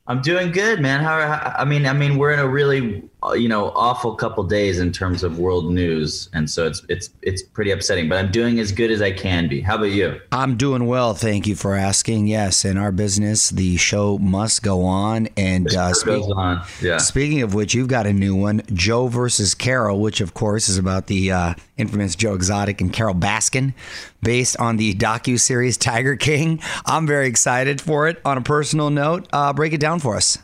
I'm 0.05 0.22
doing 0.22 0.51
good, 0.51 0.82
man. 0.82 1.01
How, 1.01 1.22
how 1.22 1.55
I 1.58 1.63
mean, 1.63 1.86
I 1.86 1.93
mean, 1.93 2.17
we're 2.17 2.32
in 2.32 2.39
a 2.39 2.48
really, 2.48 3.10
you 3.32 3.48
know, 3.48 3.72
awful 3.75 4.15
couple 4.15 4.44
days 4.44 4.80
in 4.80 4.92
terms 4.92 5.24
of 5.24 5.39
world 5.39 5.72
news, 5.72 6.30
and 6.34 6.50
so 6.50 6.68
it's 6.68 6.84
it's 6.89 7.10
it's 7.22 7.42
pretty 7.42 7.72
upsetting. 7.72 8.10
But 8.10 8.18
I'm 8.18 8.32
doing 8.32 8.60
as 8.60 8.72
good 8.72 8.92
as 8.92 9.01
I 9.01 9.12
can 9.12 9.48
be. 9.48 9.62
How 9.62 9.75
about 9.75 9.86
you? 9.86 10.20
I'm 10.32 10.58
doing 10.58 10.86
well. 10.86 11.13
Thank 11.13 11.48
you 11.48 11.56
for 11.56 11.75
asking. 11.75 12.27
Yes, 12.27 12.65
in 12.65 12.77
our 12.77 12.92
business, 12.92 13.50
the 13.50 13.77
show 13.77 14.18
must 14.18 14.62
go 14.62 14.84
on. 14.84 15.27
And 15.38 15.74
uh, 15.74 15.94
goes 16.03 16.30
on. 16.32 16.63
Yeah. 16.82 16.98
Speaking 16.98 17.42
of 17.42 17.53
which, 17.53 17.74
you've 17.74 17.88
got 17.88 18.06
a 18.06 18.13
new 18.13 18.36
one, 18.36 18.62
Joe 18.74 19.08
versus 19.08 19.56
Carole, 19.56 20.00
which 20.00 20.22
of 20.22 20.34
course 20.34 20.70
is 20.70 20.77
about 20.77 21.08
the 21.08 21.32
uh, 21.32 21.53
infamous 21.77 22.15
Joe 22.15 22.34
Exotic 22.34 22.82
and 22.82 22.92
Carole 22.92 23.15
Baskin, 23.15 23.74
based 24.22 24.58
on 24.58 24.77
the 24.77 24.94
docu 24.94 25.39
series 25.39 25.77
Tiger 25.77 26.15
King. 26.15 26.60
I'm 26.86 27.08
very 27.08 27.27
excited 27.27 27.82
for 27.82 28.08
it. 28.08 28.22
On 28.25 28.38
a 28.38 28.42
personal 28.42 28.89
note, 28.89 29.27
uh, 29.34 29.53
break 29.53 29.74
it 29.74 29.80
down 29.80 30.00
for 30.00 30.15
us. 30.15 30.38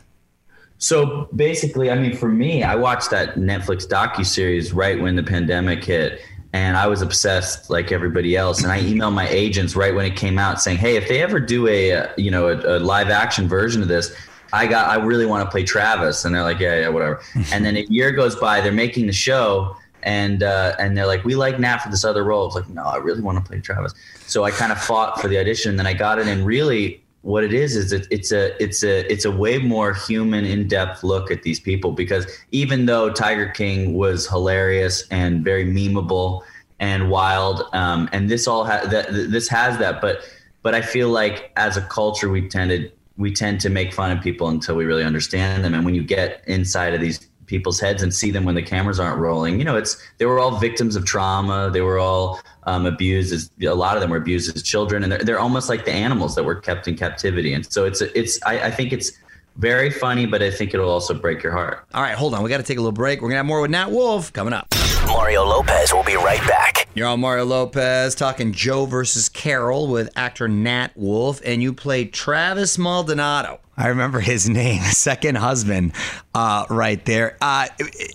So 0.80 1.28
basically, 1.36 1.90
I 1.90 1.94
mean, 1.94 2.16
for 2.16 2.28
me, 2.28 2.62
I 2.62 2.74
watched 2.74 3.10
that 3.10 3.34
Netflix 3.34 3.86
docu 3.86 4.24
series 4.24 4.72
right 4.72 5.00
when 5.00 5.14
the 5.14 5.22
pandemic 5.22 5.84
hit, 5.84 6.22
and 6.54 6.74
I 6.74 6.86
was 6.86 7.02
obsessed 7.02 7.68
like 7.68 7.92
everybody 7.92 8.34
else. 8.34 8.62
And 8.62 8.72
I 8.72 8.80
emailed 8.80 9.12
my 9.12 9.28
agents 9.28 9.76
right 9.76 9.94
when 9.94 10.06
it 10.06 10.16
came 10.16 10.38
out, 10.38 10.60
saying, 10.60 10.78
"Hey, 10.78 10.96
if 10.96 11.06
they 11.06 11.22
ever 11.22 11.38
do 11.38 11.68
a 11.68 11.92
uh, 11.92 12.08
you 12.16 12.30
know 12.30 12.48
a, 12.48 12.78
a 12.78 12.80
live 12.80 13.10
action 13.10 13.46
version 13.46 13.82
of 13.82 13.88
this." 13.88 14.14
I 14.52 14.66
got. 14.66 14.88
I 14.88 14.96
really 14.96 15.26
want 15.26 15.44
to 15.44 15.50
play 15.50 15.64
Travis, 15.64 16.24
and 16.24 16.34
they're 16.34 16.42
like, 16.42 16.58
yeah, 16.58 16.80
yeah, 16.80 16.88
whatever. 16.88 17.22
and 17.52 17.64
then 17.64 17.76
a 17.76 17.82
year 17.82 18.10
goes 18.10 18.34
by, 18.34 18.60
they're 18.60 18.72
making 18.72 19.06
the 19.06 19.12
show, 19.12 19.76
and 20.02 20.42
uh, 20.42 20.74
and 20.78 20.96
they're 20.96 21.06
like, 21.06 21.24
we 21.24 21.36
like 21.36 21.60
Nat 21.60 21.78
for 21.78 21.90
this 21.90 22.04
other 22.04 22.24
role. 22.24 22.46
It's 22.46 22.56
like, 22.56 22.68
no, 22.70 22.82
I 22.82 22.96
really 22.96 23.20
want 23.20 23.38
to 23.38 23.44
play 23.48 23.60
Travis. 23.60 23.94
So 24.26 24.44
I 24.44 24.50
kind 24.50 24.72
of 24.72 24.80
fought 24.80 25.20
for 25.20 25.28
the 25.28 25.38
audition, 25.38 25.70
and 25.70 25.78
then 25.78 25.86
I 25.86 25.92
got 25.92 26.18
it. 26.18 26.26
And 26.26 26.44
really, 26.44 27.02
what 27.22 27.44
it 27.44 27.52
is 27.52 27.76
is 27.76 27.92
it, 27.92 28.06
it's 28.10 28.32
a 28.32 28.60
it's 28.62 28.82
a 28.82 29.10
it's 29.12 29.24
a 29.24 29.30
way 29.30 29.58
more 29.58 29.92
human, 29.92 30.44
in 30.44 30.68
depth 30.68 31.04
look 31.04 31.30
at 31.30 31.42
these 31.42 31.60
people 31.60 31.92
because 31.92 32.26
even 32.50 32.86
though 32.86 33.10
Tiger 33.10 33.48
King 33.48 33.94
was 33.94 34.26
hilarious 34.26 35.06
and 35.10 35.44
very 35.44 35.64
memeable 35.64 36.42
and 36.78 37.10
wild, 37.10 37.62
um, 37.74 38.08
and 38.12 38.30
this 38.30 38.48
all 38.48 38.64
ha- 38.64 38.86
that 38.86 39.12
this 39.12 39.48
has 39.48 39.78
that, 39.78 40.00
but 40.00 40.22
but 40.62 40.74
I 40.74 40.80
feel 40.80 41.10
like 41.10 41.52
as 41.56 41.76
a 41.76 41.82
culture 41.82 42.30
we 42.30 42.48
tended 42.48 42.92
we 43.18 43.30
tend 43.30 43.60
to 43.60 43.68
make 43.68 43.92
fun 43.92 44.16
of 44.16 44.22
people 44.22 44.48
until 44.48 44.76
we 44.76 44.86
really 44.86 45.04
understand 45.04 45.62
them, 45.62 45.74
and 45.74 45.84
when 45.84 45.94
you 45.94 46.02
get 46.02 46.42
inside 46.46 46.94
of 46.94 47.02
these 47.02 47.29
people's 47.50 47.80
heads 47.80 48.02
and 48.02 48.14
see 48.14 48.30
them 48.30 48.44
when 48.44 48.54
the 48.54 48.62
cameras 48.62 49.00
aren't 49.00 49.18
rolling. 49.18 49.58
You 49.58 49.64
know, 49.64 49.76
it's 49.76 50.00
they 50.18 50.24
were 50.24 50.38
all 50.38 50.56
victims 50.56 50.96
of 50.96 51.04
trauma. 51.04 51.68
They 51.70 51.80
were 51.80 51.98
all 51.98 52.40
um, 52.62 52.86
abused. 52.86 53.34
As, 53.34 53.50
a 53.60 53.74
lot 53.74 53.96
of 53.96 54.00
them 54.00 54.10
were 54.10 54.16
abused 54.16 54.54
as 54.56 54.62
children, 54.62 55.02
and 55.02 55.12
they're, 55.12 55.18
they're 55.18 55.40
almost 55.40 55.68
like 55.68 55.84
the 55.84 55.92
animals 55.92 56.36
that 56.36 56.44
were 56.44 56.54
kept 56.54 56.86
in 56.88 56.96
captivity. 56.96 57.52
And 57.52 57.70
so 57.70 57.84
it's 57.84 58.00
it's 58.00 58.38
I, 58.46 58.68
I 58.68 58.70
think 58.70 58.92
it's 58.92 59.12
very 59.56 59.90
funny, 59.90 60.24
but 60.26 60.42
I 60.42 60.50
think 60.50 60.72
it'll 60.72 60.88
also 60.88 61.12
break 61.12 61.42
your 61.42 61.52
heart. 61.52 61.84
All 61.92 62.02
right, 62.02 62.14
hold 62.14 62.34
on. 62.34 62.42
We 62.42 62.48
got 62.48 62.58
to 62.58 62.62
take 62.62 62.78
a 62.78 62.80
little 62.80 62.92
break. 62.92 63.20
We're 63.20 63.28
gonna 63.28 63.38
have 63.38 63.46
more 63.46 63.60
with 63.60 63.72
Nat 63.72 63.90
Wolff 63.90 64.32
coming 64.32 64.54
up. 64.54 64.68
Mario 65.06 65.44
Lopez 65.44 65.92
will 65.92 66.04
be 66.04 66.14
right 66.14 66.46
back. 66.46 66.88
You're 66.94 67.08
on 67.08 67.20
Mario 67.20 67.44
Lopez 67.44 68.14
talking 68.14 68.52
Joe 68.52 68.86
versus 68.86 69.28
Carole 69.28 69.88
with 69.88 70.10
actor 70.16 70.46
Nat 70.46 70.90
Wolff, 70.94 71.40
and 71.44 71.62
you 71.62 71.72
played 71.72 72.12
Travis 72.12 72.78
Maldonado. 72.78 73.60
I 73.80 73.88
remember 73.88 74.20
his 74.20 74.48
name, 74.48 74.82
second 74.82 75.36
husband, 75.36 75.92
uh, 76.34 76.66
right 76.70 77.04
there. 77.04 77.36
Uh, 77.40 77.68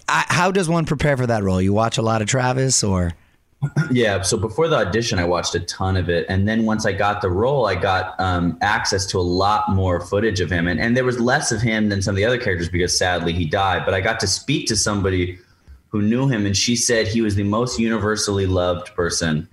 how 0.07 0.51
does 0.51 0.69
one 0.69 0.86
prepare 0.86 1.17
for 1.17 1.27
that 1.27 1.43
role? 1.43 1.62
You 1.62 1.74
watch 1.74 1.98
a 1.98 2.01
lot 2.01 2.22
of 2.22 2.27
Travis, 2.27 2.84
or? 2.84 3.13
Yeah. 3.91 4.22
So 4.22 4.38
before 4.38 4.67
the 4.67 4.77
audition, 4.77 5.17
I 5.17 5.25
watched 5.25 5.55
a 5.55 5.60
ton 5.60 5.98
of 5.98 6.10
it, 6.10 6.25
and 6.29 6.48
then 6.48 6.65
once 6.65 6.86
I 6.86 6.91
got 6.91 7.22
the 7.22 7.29
role, 7.29 7.65
I 7.65 7.75
got 7.75 8.19
um, 8.19 8.57
access 8.62 9.05
to 9.07 9.17
a 9.17 9.22
lot 9.22 9.69
more 9.69 10.00
footage 10.00 10.39
of 10.39 10.51
him, 10.51 10.67
and 10.67 10.79
and 10.79 10.95
there 10.95 11.03
was 11.03 11.19
less 11.19 11.51
of 11.51 11.62
him 11.62 11.89
than 11.89 12.01
some 12.01 12.13
of 12.13 12.17
the 12.17 12.25
other 12.25 12.38
characters 12.38 12.69
because 12.69 12.95
sadly 12.95 13.34
he 13.34 13.45
died. 13.45 13.84
But 13.86 13.93
I 13.93 14.01
got 14.01 14.19
to 14.19 14.27
speak 14.27 14.67
to 14.67 14.75
somebody 14.75 15.39
who 15.88 16.01
knew 16.01 16.27
him, 16.27 16.45
and 16.45 16.55
she 16.55 16.75
said 16.75 17.07
he 17.07 17.22
was 17.22 17.36
the 17.36 17.43
most 17.43 17.79
universally 17.79 18.45
loved 18.45 18.93
person 18.93 19.48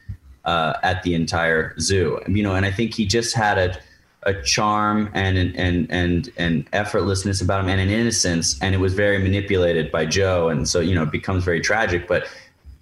uh, 0.45 0.75
at 0.83 1.03
the 1.05 1.15
entire 1.15 1.79
zoo. 1.79 2.21
You 2.29 2.43
know, 2.43 2.55
and 2.55 2.67
I 2.67 2.71
think 2.71 2.95
he 2.95 3.07
just 3.07 3.35
had 3.35 3.57
a 3.57 3.79
a 4.25 4.35
charm 4.43 5.11
and 5.15 5.37
an, 5.37 5.55
and 5.57 5.87
and 5.91 6.31
and 6.37 6.71
effortlessness 6.73 7.43
about 7.43 7.61
him 7.65 7.69
and 7.69 7.81
an 7.81 7.89
innocence, 7.91 8.59
and 8.63 8.75
it 8.75 8.79
was 8.79 8.95
very 8.95 9.19
manipulated 9.19 9.91
by 9.91 10.07
Joe, 10.07 10.49
and 10.49 10.69
so 10.69 10.81
you 10.81 10.95
know 10.95 11.03
it 11.03 11.11
becomes 11.11 11.45
very 11.45 11.61
tragic. 11.61 12.07
But 12.07 12.27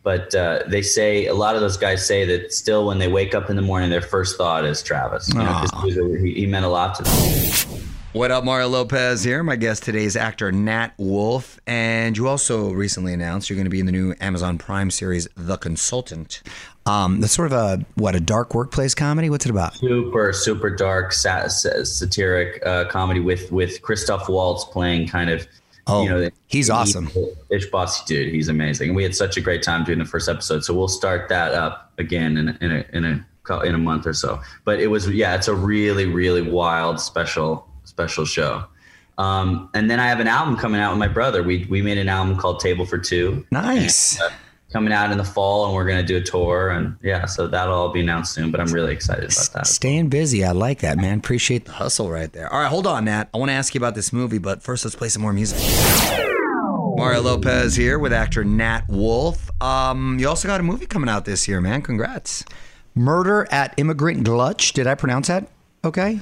but 0.02 0.34
uh, 0.34 0.62
they 0.66 0.82
say 0.82 1.26
a 1.26 1.34
lot 1.34 1.54
of 1.56 1.60
those 1.60 1.76
guys 1.76 2.06
say 2.06 2.24
that 2.24 2.52
still 2.52 2.86
when 2.86 2.98
they 2.98 3.08
wake 3.08 3.34
up 3.34 3.50
in 3.50 3.56
the 3.56 3.62
morning, 3.62 3.90
their 3.90 4.00
first 4.00 4.36
thought 4.38 4.64
is 4.64 4.82
Travis. 4.82 5.28
You 5.28 5.40
know, 5.40 5.44
'cause 5.46 5.70
he, 5.82 5.86
was 5.86 5.96
a- 5.98 6.18
he, 6.24 6.34
he 6.34 6.46
meant 6.46 6.64
a 6.64 6.68
lot 6.68 6.94
to 6.96 7.02
them. 7.02 7.80
What 8.12 8.32
up, 8.32 8.42
Mario 8.42 8.66
Lopez 8.66 9.22
here. 9.22 9.44
My 9.44 9.54
guest 9.54 9.84
today 9.84 10.02
is 10.04 10.16
actor 10.16 10.50
Nat 10.50 10.94
Wolff, 10.98 11.60
and 11.64 12.16
you 12.16 12.26
also 12.26 12.72
recently 12.72 13.12
announced 13.12 13.48
you're 13.48 13.56
going 13.56 13.66
to 13.66 13.70
be 13.70 13.78
in 13.78 13.86
the 13.86 13.92
new 13.92 14.14
Amazon 14.20 14.58
Prime 14.58 14.90
series, 14.90 15.28
The 15.36 15.56
Consultant. 15.56 16.42
Um, 16.86 17.20
that's 17.20 17.32
sort 17.32 17.52
of 17.52 17.52
a 17.52 17.84
what 17.94 18.16
a 18.16 18.20
dark 18.20 18.52
workplace 18.52 18.96
comedy. 18.96 19.30
What's 19.30 19.46
it 19.46 19.50
about? 19.50 19.74
super 19.76 20.32
super 20.32 20.70
dark 20.70 21.12
sa- 21.12 21.46
sa- 21.46 21.84
satiric 21.84 22.60
uh, 22.66 22.86
comedy 22.86 23.20
with 23.20 23.52
with 23.52 23.80
Christoph 23.82 24.28
Waltz 24.28 24.64
playing 24.64 25.06
kind 25.06 25.30
of 25.30 25.46
Oh, 25.86 26.02
you 26.02 26.08
know 26.10 26.30
he's 26.46 26.68
awesome. 26.68 27.10
ish 27.50 27.66
bossy 27.70 28.02
dude 28.06 28.32
he's 28.32 28.48
amazing 28.48 28.90
and 28.90 28.96
we 28.96 29.02
had 29.02 29.14
such 29.16 29.36
a 29.36 29.40
great 29.40 29.62
time 29.62 29.82
doing 29.82 29.98
the 29.98 30.04
first 30.04 30.28
episode 30.28 30.62
so 30.64 30.72
we'll 30.74 30.86
start 30.88 31.28
that 31.30 31.52
up 31.52 31.90
again 31.98 32.36
in 32.36 32.48
a, 32.50 32.58
in 32.60 32.70
a 32.70 32.84
in 32.92 33.04
a 33.04 33.60
in 33.64 33.74
a 33.74 33.78
month 33.78 34.06
or 34.06 34.12
so 34.12 34.40
but 34.64 34.78
it 34.78 34.86
was 34.88 35.08
yeah 35.10 35.34
it's 35.34 35.48
a 35.48 35.54
really 35.54 36.06
really 36.06 36.42
wild 36.42 37.00
special 37.00 37.66
special 38.00 38.24
show 38.24 38.64
um, 39.18 39.68
and 39.74 39.90
then 39.90 40.00
I 40.00 40.06
have 40.08 40.20
an 40.20 40.28
album 40.28 40.56
coming 40.56 40.80
out 40.80 40.90
with 40.92 40.98
my 40.98 41.08
brother 41.08 41.42
we 41.42 41.66
we 41.68 41.82
made 41.82 41.98
an 41.98 42.08
album 42.08 42.36
called 42.38 42.60
Table 42.60 42.86
for 42.86 42.96
Two 42.98 43.46
Nice. 43.50 44.18
uh, 44.20 44.30
coming 44.72 44.92
out 44.92 45.10
in 45.10 45.18
the 45.18 45.24
fall 45.24 45.66
and 45.66 45.74
we're 45.74 45.84
going 45.84 46.00
to 46.00 46.06
do 46.06 46.16
a 46.16 46.20
tour 46.22 46.70
and 46.70 46.96
yeah 47.02 47.26
so 47.26 47.46
that'll 47.46 47.74
all 47.74 47.92
be 47.92 48.00
announced 48.00 48.32
soon 48.32 48.50
but 48.50 48.60
I'm 48.60 48.72
really 48.72 48.92
excited 48.92 49.24
about 49.24 49.50
that 49.52 49.66
Staying 49.66 50.08
busy. 50.08 50.44
I 50.44 50.52
like 50.52 50.78
that, 50.80 50.96
man. 50.96 51.18
Appreciate 51.18 51.64
the 51.66 51.72
hustle 51.72 52.08
right 52.10 52.32
there. 52.32 52.50
All 52.52 52.60
right, 52.60 52.68
hold 52.68 52.86
on, 52.86 53.04
Nat. 53.04 53.28
I 53.34 53.38
want 53.38 53.50
to 53.50 53.54
ask 53.54 53.74
you 53.74 53.78
about 53.80 53.94
this 53.94 54.12
movie, 54.12 54.38
but 54.38 54.62
first 54.62 54.84
let's 54.84 54.94
play 54.96 55.08
some 55.10 55.22
more 55.22 55.32
music. 55.34 55.58
Mario 56.96 57.20
Lopez 57.22 57.76
here 57.76 57.98
with 57.98 58.12
actor 58.12 58.44
Nat 58.44 58.82
Wolff. 58.88 59.50
Um, 59.62 60.18
you 60.18 60.28
also 60.28 60.46
got 60.48 60.60
a 60.60 60.62
movie 60.62 60.86
coming 60.86 61.08
out 61.10 61.24
this 61.24 61.48
year, 61.48 61.60
man. 61.60 61.82
Congrats. 61.82 62.44
Murder 62.94 63.46
at 63.50 63.74
Immigrant 63.78 64.22
Gulch. 64.24 64.72
Did 64.72 64.86
I 64.86 64.94
pronounce 64.94 65.28
that 65.28 65.48
okay? 65.84 66.20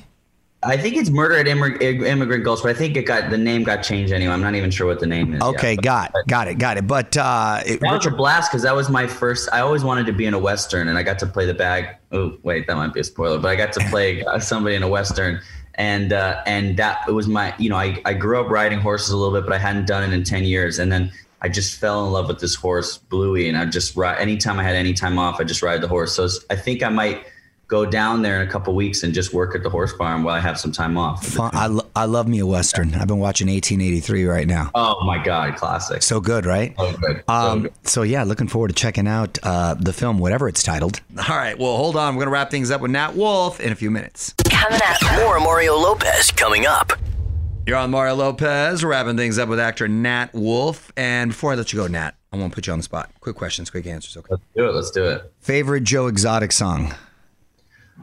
I 0.69 0.77
think 0.77 0.97
it's 0.97 1.09
Murder 1.09 1.37
at 1.37 1.47
Immig- 1.47 1.83
Immigrant 1.83 2.45
Gulch, 2.45 2.63
but 2.63 2.71
I 2.71 2.75
think 2.75 2.97
it 2.97 3.05
got 3.05 3.31
the 3.31 3.39
name 3.39 3.65
got 3.65 3.83
changed 3.83 4.13
anyway. 4.13 4.33
I'm 4.33 4.43
not 4.43 4.55
even 4.55 4.71
sure 4.71 4.87
what 4.87 5.01
the 5.01 5.07
name 5.07 5.33
is. 5.33 5.41
Okay, 5.41 5.71
yet, 5.71 5.77
but- 5.77 5.83
got 5.85 6.13
got 6.29 6.49
it, 6.49 6.59
got 6.59 6.77
it. 6.77 6.87
But 6.87 7.17
uh, 7.17 7.63
it, 7.65 7.81
That 7.81 7.93
was 7.93 8.07
a 8.07 8.11
blast 8.11 8.51
because 8.51 8.63
that 8.63 8.77
was 8.77 8.91
my 8.91 9.07
first. 9.07 9.49
I 9.53 9.61
always 9.61 9.83
wanted 9.83 10.07
to 10.07 10.13
be 10.13 10.27
in 10.27 10.35
a 10.35 10.39
western, 10.39 10.89
and 10.89 10.99
I 10.99 11.03
got 11.03 11.19
to 11.21 11.27
play 11.27 11.47
the 11.47 11.55
bag. 11.55 11.97
Oh, 12.13 12.37
wait, 12.43 12.67
that 12.67 12.77
might 12.77 12.93
be 12.93 13.01
a 13.01 13.05
spoiler, 13.05 13.39
but 13.39 13.49
I 13.49 13.57
got 13.57 13.73
to 13.73 13.81
play 13.91 14.25
uh, 14.25 14.39
somebody 14.39 14.77
in 14.77 14.83
a 14.83 14.89
western, 14.89 15.41
and 15.77 16.13
uh, 16.13 16.43
and 16.47 16.77
that 16.77 17.01
it 17.09 17.13
was 17.13 17.29
my. 17.29 17.55
You 17.59 17.71
know, 17.71 17.77
I 17.77 18.01
I 18.05 18.13
grew 18.13 18.39
up 18.39 18.51
riding 18.51 18.79
horses 18.81 19.11
a 19.11 19.17
little 19.17 19.33
bit, 19.33 19.49
but 19.49 19.55
I 19.55 19.59
hadn't 19.59 19.87
done 19.87 20.05
it 20.05 20.13
in 20.13 20.23
ten 20.23 20.45
years, 20.45 20.79
and 20.79 20.93
then 20.93 21.11
I 21.41 21.49
just 21.49 21.79
fell 21.79 22.05
in 22.05 22.13
love 22.13 22.29
with 22.29 22.41
this 22.41 22.55
horse, 22.55 22.99
Bluey, 22.99 23.49
and 23.49 23.57
I 23.57 23.65
just 23.65 23.97
ride. 23.97 24.19
Anytime 24.19 24.59
I 24.59 24.65
had 24.65 24.77
any 24.77 24.93
time 24.93 25.19
off, 25.19 25.41
I 25.41 25.45
just 25.45 25.63
ride 25.63 25.81
the 25.81 25.89
horse. 25.89 26.13
So 26.13 26.29
I 26.51 26.57
think 26.57 26.83
I 26.83 26.89
might 26.89 27.25
go 27.69 27.85
down 27.87 28.23
there 28.23 28.41
in 28.43 28.49
a 28.49 28.51
couple 28.51 28.75
weeks 28.75 29.03
and 29.03 29.13
just 29.15 29.33
work 29.35 29.55
at 29.55 29.63
the 29.63 29.69
horse 29.71 29.93
farm 29.93 30.23
while 30.25 30.35
I 30.35 30.41
have 30.41 30.59
some 30.59 30.73
time 30.73 30.97
off. 30.97 31.25
fun, 31.27 31.51
I, 31.53 31.67
lo- 31.67 31.87
I 31.95 32.07
love 32.07 32.27
me 32.27 32.39
a 32.39 32.47
western. 32.47 32.95
I've 32.95 33.07
been 33.09 33.19
watching 33.19 33.47
1883 33.49 34.25
right 34.25 34.47
now. 34.47 34.71
Oh 34.75 35.05
my 35.05 35.23
god, 35.23 35.57
classic! 35.57 36.03
So 36.03 36.21
good, 36.21 36.47
right? 36.47 36.75
So 36.79 36.93
good. 36.97 37.17
So 37.29 37.35
Um, 37.35 37.63
good. 37.63 37.73
so 37.85 38.03
yeah, 38.03 38.25
looking 38.25 38.49
forward 38.49 38.69
to 38.69 38.75
checking 38.75 39.07
out 39.07 39.39
uh, 39.43 39.75
the 39.75 39.93
film, 39.93 40.19
whatever 40.19 40.49
it's 40.49 40.63
titled. 40.63 41.01
All 41.29 41.37
right, 41.37 41.59
well, 41.59 41.77
hold 41.77 41.97
on. 41.97 42.17
We're 42.17 42.23
gonna 42.25 42.33
wrap 42.33 42.51
things 42.51 42.71
up 42.71 42.81
with 42.81 42.91
Nat 42.91 43.15
Wolff 43.15 43.61
in 43.61 43.71
a 43.71 43.77
few 43.77 43.91
minutes. 43.91 44.35
Coming 44.51 44.81
up. 44.85 45.19
More 45.21 45.39
Mario 45.39 45.77
Lopez 45.77 46.31
coming 46.33 46.67
up. 46.67 46.93
You're 47.67 47.77
on 47.77 47.91
Mario 47.91 48.15
Lopez, 48.15 48.83
wrapping 48.83 49.19
things 49.19 49.39
up 49.39 49.49
with 49.51 49.61
actor 49.61 49.87
Nat 49.89 50.33
Wolff. 50.33 50.91
And 50.97 51.31
before 51.33 51.53
I 51.53 51.55
let 51.55 51.71
you 51.71 51.79
go, 51.79 51.87
Nat, 51.87 52.13
I 52.33 52.39
want 52.39 52.51
to 52.51 52.55
put 52.55 52.67
you 52.67 52.73
on 52.73 52.79
the 52.79 52.83
spot. 52.83 53.11
Quick 53.21 53.37
questions, 53.37 53.69
quick 53.69 53.87
answers. 53.87 54.17
Okay. 54.17 54.29
Let's 54.31 54.43
do 54.57 54.65
it. 54.67 54.73
Let's 54.75 54.91
do 54.91 55.05
it. 55.05 55.33
Favorite 55.41 55.85
Joe 55.85 56.07
Exotic 56.07 56.53
song? 56.53 56.95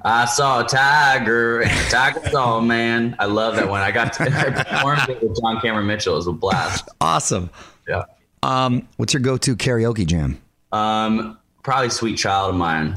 I 0.04 0.26
saw 0.26 0.62
a 0.64 0.68
tiger, 0.68 1.62
and 1.62 1.72
tiger 1.92 2.22
saw 2.30 2.60
a 2.60 2.62
man. 2.62 3.16
I 3.20 3.26
love 3.26 3.56
that 3.56 3.68
one. 3.70 3.82
I 3.82 3.92
got 3.92 4.14
to 4.14 4.24
I 4.26 4.64
performed 4.64 5.10
it 5.10 5.22
with 5.24 5.40
John 5.42 5.60
Cameron 5.62 5.88
Mitchell. 5.88 6.14
It 6.14 6.18
was 6.18 6.28
a 6.28 6.34
blast. 6.34 6.88
Awesome. 7.02 7.50
Yeah. 7.88 8.04
Um, 8.44 8.88
what's 8.98 9.14
your 9.14 9.22
go-to 9.22 9.56
karaoke 9.56 10.06
jam? 10.06 10.40
Um, 10.72 11.38
probably 11.64 11.90
"Sweet 11.90 12.18
Child 12.18 12.52
of 12.52 12.56
Mine." 12.56 12.96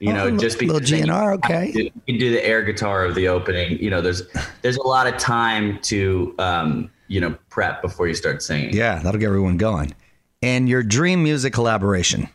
You 0.00 0.12
know, 0.12 0.26
Oh, 0.26 0.36
just 0.36 0.60
little 0.60 0.76
because 0.78 0.90
you 0.92 0.98
GNR, 1.04 1.34
okay. 1.34 1.72
do- 1.72 1.82
You 1.82 1.90
can 2.06 2.18
do 2.18 2.30
the 2.30 2.44
air 2.44 2.62
guitar 2.62 3.04
of 3.04 3.14
the 3.16 3.26
opening. 3.28 3.78
You 3.78 3.90
know, 3.90 4.00
there's 4.00 4.22
there's 4.62 4.76
a 4.76 4.82
lot 4.86 5.06
of 5.06 5.16
time 5.18 5.78
to 5.82 6.34
um, 6.38 6.90
you 7.08 7.20
know 7.20 7.36
prep 7.50 7.82
before 7.82 8.06
you 8.08 8.14
start 8.14 8.42
singing. 8.42 8.72
Yeah, 8.74 9.00
that'll 9.00 9.20
get 9.20 9.26
everyone 9.26 9.56
going. 9.56 9.94
And 10.40 10.68
your 10.68 10.84
dream 10.84 11.22
music 11.24 11.52
collaboration? 11.52 12.28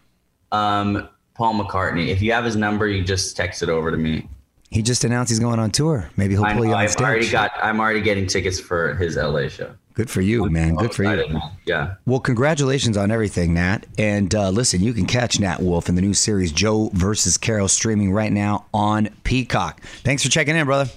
Um, 0.51 1.07
Paul 1.35 1.55
McCartney. 1.55 2.07
If 2.09 2.21
you 2.21 2.31
have 2.33 2.45
his 2.45 2.55
number, 2.55 2.87
you 2.87 3.03
just 3.03 3.35
text 3.35 3.63
it 3.63 3.69
over 3.69 3.91
to 3.91 3.97
me. 3.97 4.27
He 4.69 4.81
just 4.81 5.03
announced 5.03 5.29
he's 5.29 5.39
going 5.39 5.59
on 5.59 5.69
tour. 5.69 6.09
Maybe 6.17 6.33
he'll 6.33 6.45
pull 6.45 6.65
you 6.65 6.71
on 6.73 6.77
I've 6.77 6.91
stage. 6.91 7.05
already 7.05 7.29
got. 7.29 7.51
I'm 7.61 7.79
already 7.79 8.01
getting 8.01 8.25
tickets 8.25 8.59
for 8.59 8.95
his 8.95 9.17
LA 9.17 9.47
show. 9.47 9.71
Good 9.93 10.09
for 10.09 10.21
you, 10.21 10.49
man. 10.49 10.73
Good 10.73 10.93
for 10.95 11.03
you. 11.03 11.39
Yeah. 11.67 11.95
Well, 12.07 12.19
congratulations 12.19 12.97
on 12.97 13.11
everything, 13.11 13.53
Nat. 13.53 13.85
And 13.99 14.33
uh, 14.33 14.49
listen, 14.49 14.81
you 14.81 14.91
can 14.93 15.05
catch 15.05 15.39
Nat 15.39 15.61
Wolff 15.61 15.89
in 15.89 15.93
the 15.95 16.01
new 16.01 16.15
series 16.15 16.51
Joe 16.51 16.89
versus 16.93 17.37
Carole 17.37 17.67
streaming 17.67 18.11
right 18.11 18.31
now 18.31 18.65
on 18.73 19.09
Peacock. 19.23 19.81
Thanks 20.03 20.23
for 20.23 20.29
checking 20.29 20.55
in, 20.55 20.65
brother. 20.65 20.89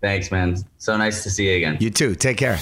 Thanks, 0.00 0.32
man. 0.32 0.56
So 0.78 0.96
nice 0.96 1.22
to 1.22 1.30
see 1.30 1.48
you 1.50 1.56
again. 1.58 1.76
You 1.78 1.90
too. 1.90 2.16
Take 2.16 2.38
care. 2.38 2.58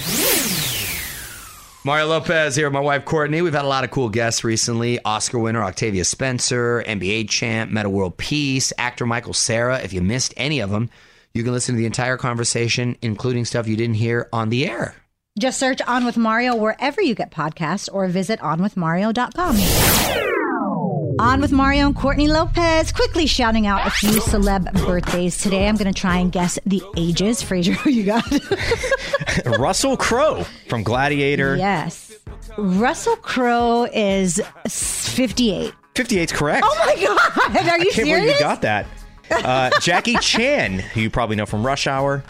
Mario 1.85 2.07
Lopez 2.07 2.57
here 2.57 2.65
with 2.65 2.73
my 2.73 2.79
wife 2.81 3.05
Courtney. 3.05 3.41
We've 3.41 3.53
had 3.53 3.63
a 3.63 3.67
lot 3.67 3.85
of 3.85 3.91
cool 3.91 4.09
guests 4.09 4.43
recently. 4.43 4.99
Oscar 5.05 5.39
winner 5.39 5.63
Octavia 5.63 6.03
Spencer, 6.03 6.83
NBA 6.85 7.29
champ, 7.29 7.71
Metta 7.71 7.89
World 7.89 8.17
Peace, 8.17 8.73
actor 8.77 9.05
Michael 9.05 9.33
Cera. 9.33 9.79
If 9.79 9.93
you 9.93 10.01
missed 10.01 10.33
any 10.35 10.59
of 10.59 10.71
them, 10.71 10.89
you 11.33 11.41
can 11.43 11.53
listen 11.53 11.75
to 11.75 11.79
the 11.79 11.85
entire 11.85 12.17
conversation, 12.17 12.97
including 13.01 13.45
stuff 13.45 13.65
you 13.67 13.77
didn't 13.77 13.95
hear 13.95 14.27
on 14.33 14.49
the 14.49 14.67
air. 14.67 14.95
Just 15.39 15.57
search 15.57 15.81
On 15.83 16.03
With 16.03 16.17
Mario 16.17 16.53
wherever 16.53 17.01
you 17.01 17.15
get 17.15 17.31
podcasts 17.31 17.87
or 17.91 18.07
visit 18.07 18.41
onwithmario.com. 18.41 20.28
On 21.19 21.41
with 21.41 21.51
Mario 21.51 21.85
and 21.87 21.95
Courtney 21.95 22.29
Lopez, 22.29 22.93
quickly 22.93 23.25
shouting 23.27 23.67
out 23.67 23.85
a 23.85 23.89
few 23.89 24.21
celeb 24.21 24.71
birthdays 24.85 25.37
today. 25.37 25.67
I'm 25.67 25.75
going 25.75 25.91
to 25.93 25.99
try 25.99 26.17
and 26.17 26.31
guess 26.31 26.57
the 26.65 26.81
ages. 26.95 27.41
Fraser, 27.41 27.73
who 27.73 27.89
you 27.89 28.05
got? 28.05 28.23
Russell 29.59 29.97
Crowe 29.97 30.45
from 30.69 30.83
Gladiator. 30.83 31.57
yes. 31.57 32.13
Russell 32.57 33.17
Crowe 33.17 33.83
is 33.93 34.41
58. 34.67 35.73
58's 35.95 36.31
correct. 36.31 36.65
Oh 36.67 36.75
my 36.85 36.95
God. 36.95 37.67
Are 37.67 37.79
you 37.79 37.91
Can't 37.91 38.07
believe 38.07 38.23
you 38.33 38.39
got 38.39 38.61
that. 38.61 38.87
Uh, 39.29 39.69
Jackie 39.81 40.15
Chan, 40.21 40.79
who 40.79 41.01
you 41.01 41.09
probably 41.09 41.35
know 41.35 41.45
from 41.45 41.65
Rush 41.65 41.85
Hour, 41.85 42.23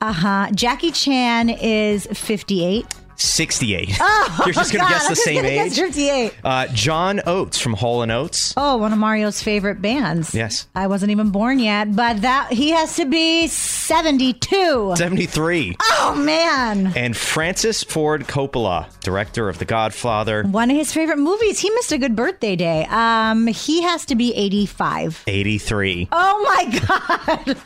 Uh 0.00 0.12
huh. 0.12 0.48
Jackie 0.54 0.92
Chan 0.92 1.50
is 1.50 2.06
58. 2.12 2.86
68. 3.18 3.96
Oh, 4.00 4.42
You're 4.46 4.54
just 4.54 4.72
going 4.72 4.84
to 4.84 4.90
guess 4.92 5.02
I 5.02 5.08
the 5.08 5.10
was 5.10 5.24
same 5.24 5.36
gonna 5.36 5.48
guess 5.50 5.72
age. 5.78 5.84
58. 5.84 6.34
Uh, 6.44 6.66
John 6.68 7.20
Oates 7.26 7.58
from 7.58 7.74
Hall 7.74 8.02
and 8.02 8.12
Oates. 8.12 8.54
Oh, 8.56 8.76
one 8.76 8.92
of 8.92 8.98
Mario's 8.98 9.42
favorite 9.42 9.80
bands. 9.82 10.34
Yes. 10.34 10.66
I 10.74 10.86
wasn't 10.86 11.10
even 11.12 11.30
born 11.30 11.58
yet, 11.58 11.94
but 11.94 12.22
that 12.22 12.52
he 12.52 12.70
has 12.70 12.96
to 12.96 13.04
be 13.06 13.46
72. 13.48 14.94
73. 14.96 15.76
Oh 15.82 16.14
man. 16.16 16.92
And 16.96 17.16
Francis 17.16 17.82
Ford 17.82 18.22
Coppola, 18.26 18.86
director 19.00 19.48
of 19.48 19.58
The 19.58 19.64
Godfather, 19.64 20.44
One 20.44 20.70
of 20.70 20.76
his 20.76 20.92
favorite 20.92 21.18
movies. 21.18 21.58
He 21.58 21.70
missed 21.70 21.92
a 21.92 21.98
good 21.98 22.14
birthday 22.16 22.56
day. 22.56 22.84
Um, 22.88 23.46
he 23.46 23.82
has 23.82 24.04
to 24.06 24.14
be 24.14 24.34
85. 24.34 25.24
83. 25.26 26.08
Oh 26.12 26.42
my 26.42 26.78
god. 26.86 27.56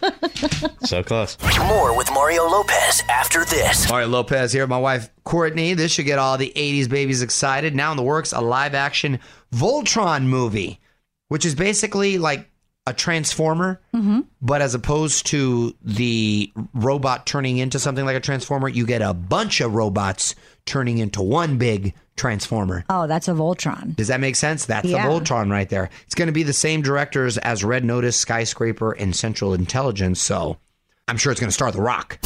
So 0.83 1.03
close. 1.03 1.37
More 1.59 1.97
with 1.97 2.11
Mario 2.13 2.45
Lopez 2.47 3.03
after 3.09 3.45
this. 3.45 3.89
Mario 3.89 4.09
Lopez 4.09 4.53
here 4.53 4.63
with 4.65 4.71
my 4.71 4.79
wife 4.79 5.09
Courtney. 5.25 5.40
This 5.49 5.93
should 5.93 6.07
get 6.07 6.19
all 6.19 6.39
the 6.39 6.53
80s 6.55 6.89
babies 6.89 7.23
excited. 7.23 7.75
Now 7.75 7.91
in 7.91 7.97
the 7.97 8.03
works, 8.03 8.33
a 8.33 8.41
live 8.41 8.75
action 8.75 9.19
Voltron 9.53 10.25
movie, 10.25 10.81
which 11.29 11.45
is 11.45 11.55
basically 11.55 12.19
like 12.19 12.49
a 12.87 12.93
transformer, 12.95 13.81
mm-hmm. 13.95 14.21
but 14.41 14.63
as 14.63 14.75
opposed 14.75 15.27
to 15.27 15.75
the 15.83 16.51
robot 16.75 17.27
turning 17.27 17.59
into 17.59 17.79
something 17.79 18.05
like 18.05 18.17
a 18.17 18.21
transformer, 18.21 18.69
you 18.69 18.87
get 18.87 19.03
a 19.03 19.15
bunch 19.15 19.61
of 19.61 19.75
robots 19.75 20.35
turning 20.65 20.99
into 20.99 21.23
one 21.23 21.59
big 21.59 21.95
transformer. 22.17 22.85
Oh, 22.91 23.07
that's 23.07 23.29
a 23.29 23.33
Voltron. 23.33 23.95
Does 23.97 24.09
that 24.09 24.21
make 24.21 24.37
sense? 24.37 24.67
That's 24.67 24.89
Yeah. 24.89 25.07
the 25.07 25.13
Voltron 25.13 25.51
right 25.51 25.69
there. 25.69 25.91
It's 26.07 26.15
going 26.15 26.27
to 26.27 26.33
be 26.33 26.43
the 26.43 26.53
same 26.53 26.83
directors 26.83 27.39
as 27.39 27.63
Red 27.65 27.85
Notice, 27.85 28.17
Skyscraper, 28.17 28.93
and 28.93 29.15
Central 29.15 29.55
Intelligence. 29.55 30.21
So 30.21 30.59
I'm 31.07 31.17
sure 31.17 31.33
it's 31.33 31.41
going 31.41 31.49
to 31.49 31.55
star 31.55 31.71
The 31.73 31.81
Rock. 31.81 32.19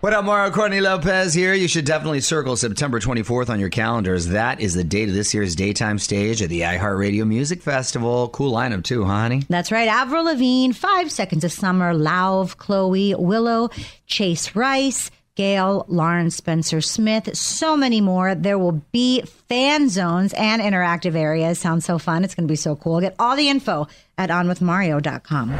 What 0.00 0.14
up, 0.14 0.24
Mario 0.24 0.50
Courtney 0.50 0.80
Lopez 0.80 1.34
here. 1.34 1.52
You 1.52 1.68
should 1.68 1.84
definitely 1.84 2.22
circle 2.22 2.56
September 2.56 3.00
24th 3.00 3.50
on 3.50 3.60
your 3.60 3.68
calendars. 3.68 4.28
That 4.28 4.58
is 4.58 4.72
the 4.72 4.82
date 4.82 5.10
of 5.10 5.14
this 5.14 5.34
year's 5.34 5.54
daytime 5.54 5.98
stage 5.98 6.40
at 6.40 6.48
the 6.48 6.62
iHeartRadio 6.62 7.26
Music 7.26 7.60
Festival. 7.60 8.30
Cool 8.30 8.50
lineup, 8.50 8.82
too, 8.82 9.04
huh, 9.04 9.10
honey? 9.12 9.42
That's 9.50 9.70
right. 9.70 9.88
Avril 9.88 10.24
Lavigne, 10.24 10.72
Five 10.72 11.12
Seconds 11.12 11.44
of 11.44 11.52
Summer, 11.52 11.92
Lauv, 11.92 12.56
Chloe, 12.56 13.14
Willow, 13.14 13.68
Chase 14.06 14.56
Rice, 14.56 15.10
Gail, 15.34 15.84
Lauren 15.86 16.30
Spencer 16.30 16.80
Smith, 16.80 17.36
so 17.36 17.76
many 17.76 18.00
more. 18.00 18.34
There 18.34 18.58
will 18.58 18.82
be 18.92 19.20
fan 19.50 19.90
zones 19.90 20.32
and 20.32 20.62
interactive 20.62 21.14
areas. 21.14 21.58
Sounds 21.58 21.84
so 21.84 21.98
fun. 21.98 22.24
It's 22.24 22.34
going 22.34 22.48
to 22.48 22.52
be 22.52 22.56
so 22.56 22.74
cool. 22.74 23.02
Get 23.02 23.16
all 23.18 23.36
the 23.36 23.50
info 23.50 23.86
at 24.16 24.30
onwithmario.com. 24.30 25.50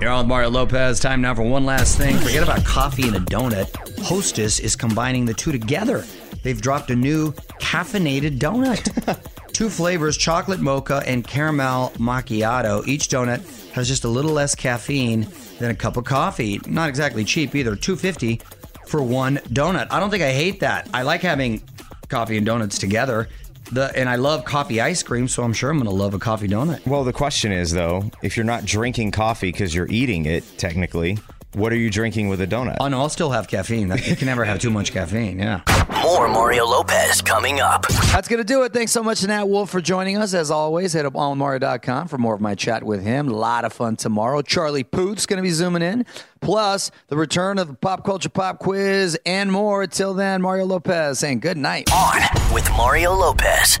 You're 0.00 0.10
on 0.10 0.18
with 0.18 0.28
Mario 0.28 0.50
Lopez. 0.50 1.00
Time 1.00 1.22
now 1.22 1.34
for 1.34 1.42
one 1.42 1.64
last 1.64 1.96
thing. 1.96 2.18
Forget 2.18 2.42
about 2.42 2.62
coffee 2.66 3.08
and 3.08 3.16
a 3.16 3.20
donut. 3.20 3.74
Hostess 4.00 4.58
is 4.58 4.76
combining 4.76 5.24
the 5.24 5.32
two 5.32 5.52
together. 5.52 6.04
They've 6.42 6.60
dropped 6.60 6.90
a 6.90 6.96
new 6.96 7.32
caffeinated 7.60 8.38
donut. 8.38 9.18
two 9.54 9.70
flavors, 9.70 10.18
chocolate 10.18 10.60
mocha 10.60 11.02
and 11.06 11.26
caramel 11.26 11.92
macchiato. 11.96 12.86
Each 12.86 13.08
donut 13.08 13.40
has 13.70 13.88
just 13.88 14.04
a 14.04 14.08
little 14.08 14.32
less 14.32 14.54
caffeine 14.54 15.26
than 15.58 15.70
a 15.70 15.74
cup 15.74 15.96
of 15.96 16.04
coffee. 16.04 16.60
Not 16.66 16.90
exactly 16.90 17.24
cheap 17.24 17.54
either. 17.54 17.74
250 17.74 18.42
for 18.86 19.02
one 19.02 19.36
donut. 19.48 19.86
I 19.90 19.98
don't 19.98 20.10
think 20.10 20.22
I 20.22 20.32
hate 20.32 20.60
that. 20.60 20.90
I 20.92 21.02
like 21.02 21.22
having 21.22 21.62
coffee 22.10 22.36
and 22.36 22.44
donuts 22.44 22.78
together. 22.78 23.28
The, 23.72 23.92
and 23.96 24.08
I 24.08 24.16
love 24.16 24.44
coffee 24.44 24.80
ice 24.80 25.02
cream, 25.02 25.28
so 25.28 25.42
I'm 25.42 25.52
sure 25.52 25.70
I'm 25.70 25.78
going 25.78 25.86
to 25.86 25.94
love 25.94 26.14
a 26.14 26.18
coffee 26.18 26.48
donut. 26.48 26.86
Well, 26.86 27.04
the 27.04 27.12
question 27.12 27.52
is 27.52 27.72
though, 27.72 28.10
if 28.22 28.36
you're 28.36 28.44
not 28.44 28.64
drinking 28.64 29.10
coffee 29.10 29.50
because 29.50 29.74
you're 29.74 29.88
eating 29.88 30.26
it, 30.26 30.44
technically, 30.58 31.18
what 31.56 31.72
are 31.72 31.76
you 31.76 31.88
drinking 31.88 32.28
with 32.28 32.38
a 32.42 32.46
donut? 32.46 32.76
Oh 32.80 32.88
no, 32.88 33.00
I'll 33.00 33.08
still 33.08 33.30
have 33.30 33.48
caffeine. 33.48 33.90
You 34.04 34.14
can 34.14 34.26
never 34.26 34.44
have 34.44 34.60
too 34.60 34.70
much 34.70 34.92
caffeine. 34.92 35.38
Yeah. 35.38 35.62
More 36.02 36.28
Mario 36.28 36.66
Lopez 36.66 37.22
coming 37.22 37.60
up. 37.60 37.88
That's 38.12 38.28
going 38.28 38.38
to 38.38 38.44
do 38.44 38.62
it. 38.64 38.74
Thanks 38.74 38.92
so 38.92 39.02
much 39.02 39.20
to 39.20 39.26
Nat 39.28 39.46
Wolff 39.46 39.70
for 39.70 39.80
joining 39.80 40.18
us. 40.18 40.34
As 40.34 40.50
always, 40.50 40.92
head 40.92 41.06
up 41.06 41.16
onmario.com 41.16 42.08
for 42.08 42.18
more 42.18 42.34
of 42.34 42.42
my 42.42 42.54
chat 42.54 42.82
with 42.82 43.02
him. 43.02 43.28
A 43.28 43.32
lot 43.32 43.64
of 43.64 43.72
fun 43.72 43.96
tomorrow. 43.96 44.42
Charlie 44.42 44.84
Puth's 44.84 45.24
going 45.24 45.38
to 45.38 45.42
be 45.42 45.50
zooming 45.50 45.82
in. 45.82 46.04
Plus, 46.42 46.90
the 47.08 47.16
return 47.16 47.58
of 47.58 47.68
the 47.68 47.74
Pop 47.74 48.04
Culture 48.04 48.28
Pop 48.28 48.58
Quiz 48.58 49.18
and 49.24 49.50
more. 49.50 49.86
Till 49.86 50.12
then, 50.12 50.42
Mario 50.42 50.66
Lopez 50.66 51.18
saying 51.20 51.40
good 51.40 51.56
night. 51.56 51.90
On 51.90 52.20
with 52.52 52.68
Mario 52.76 53.14
Lopez. 53.14 53.80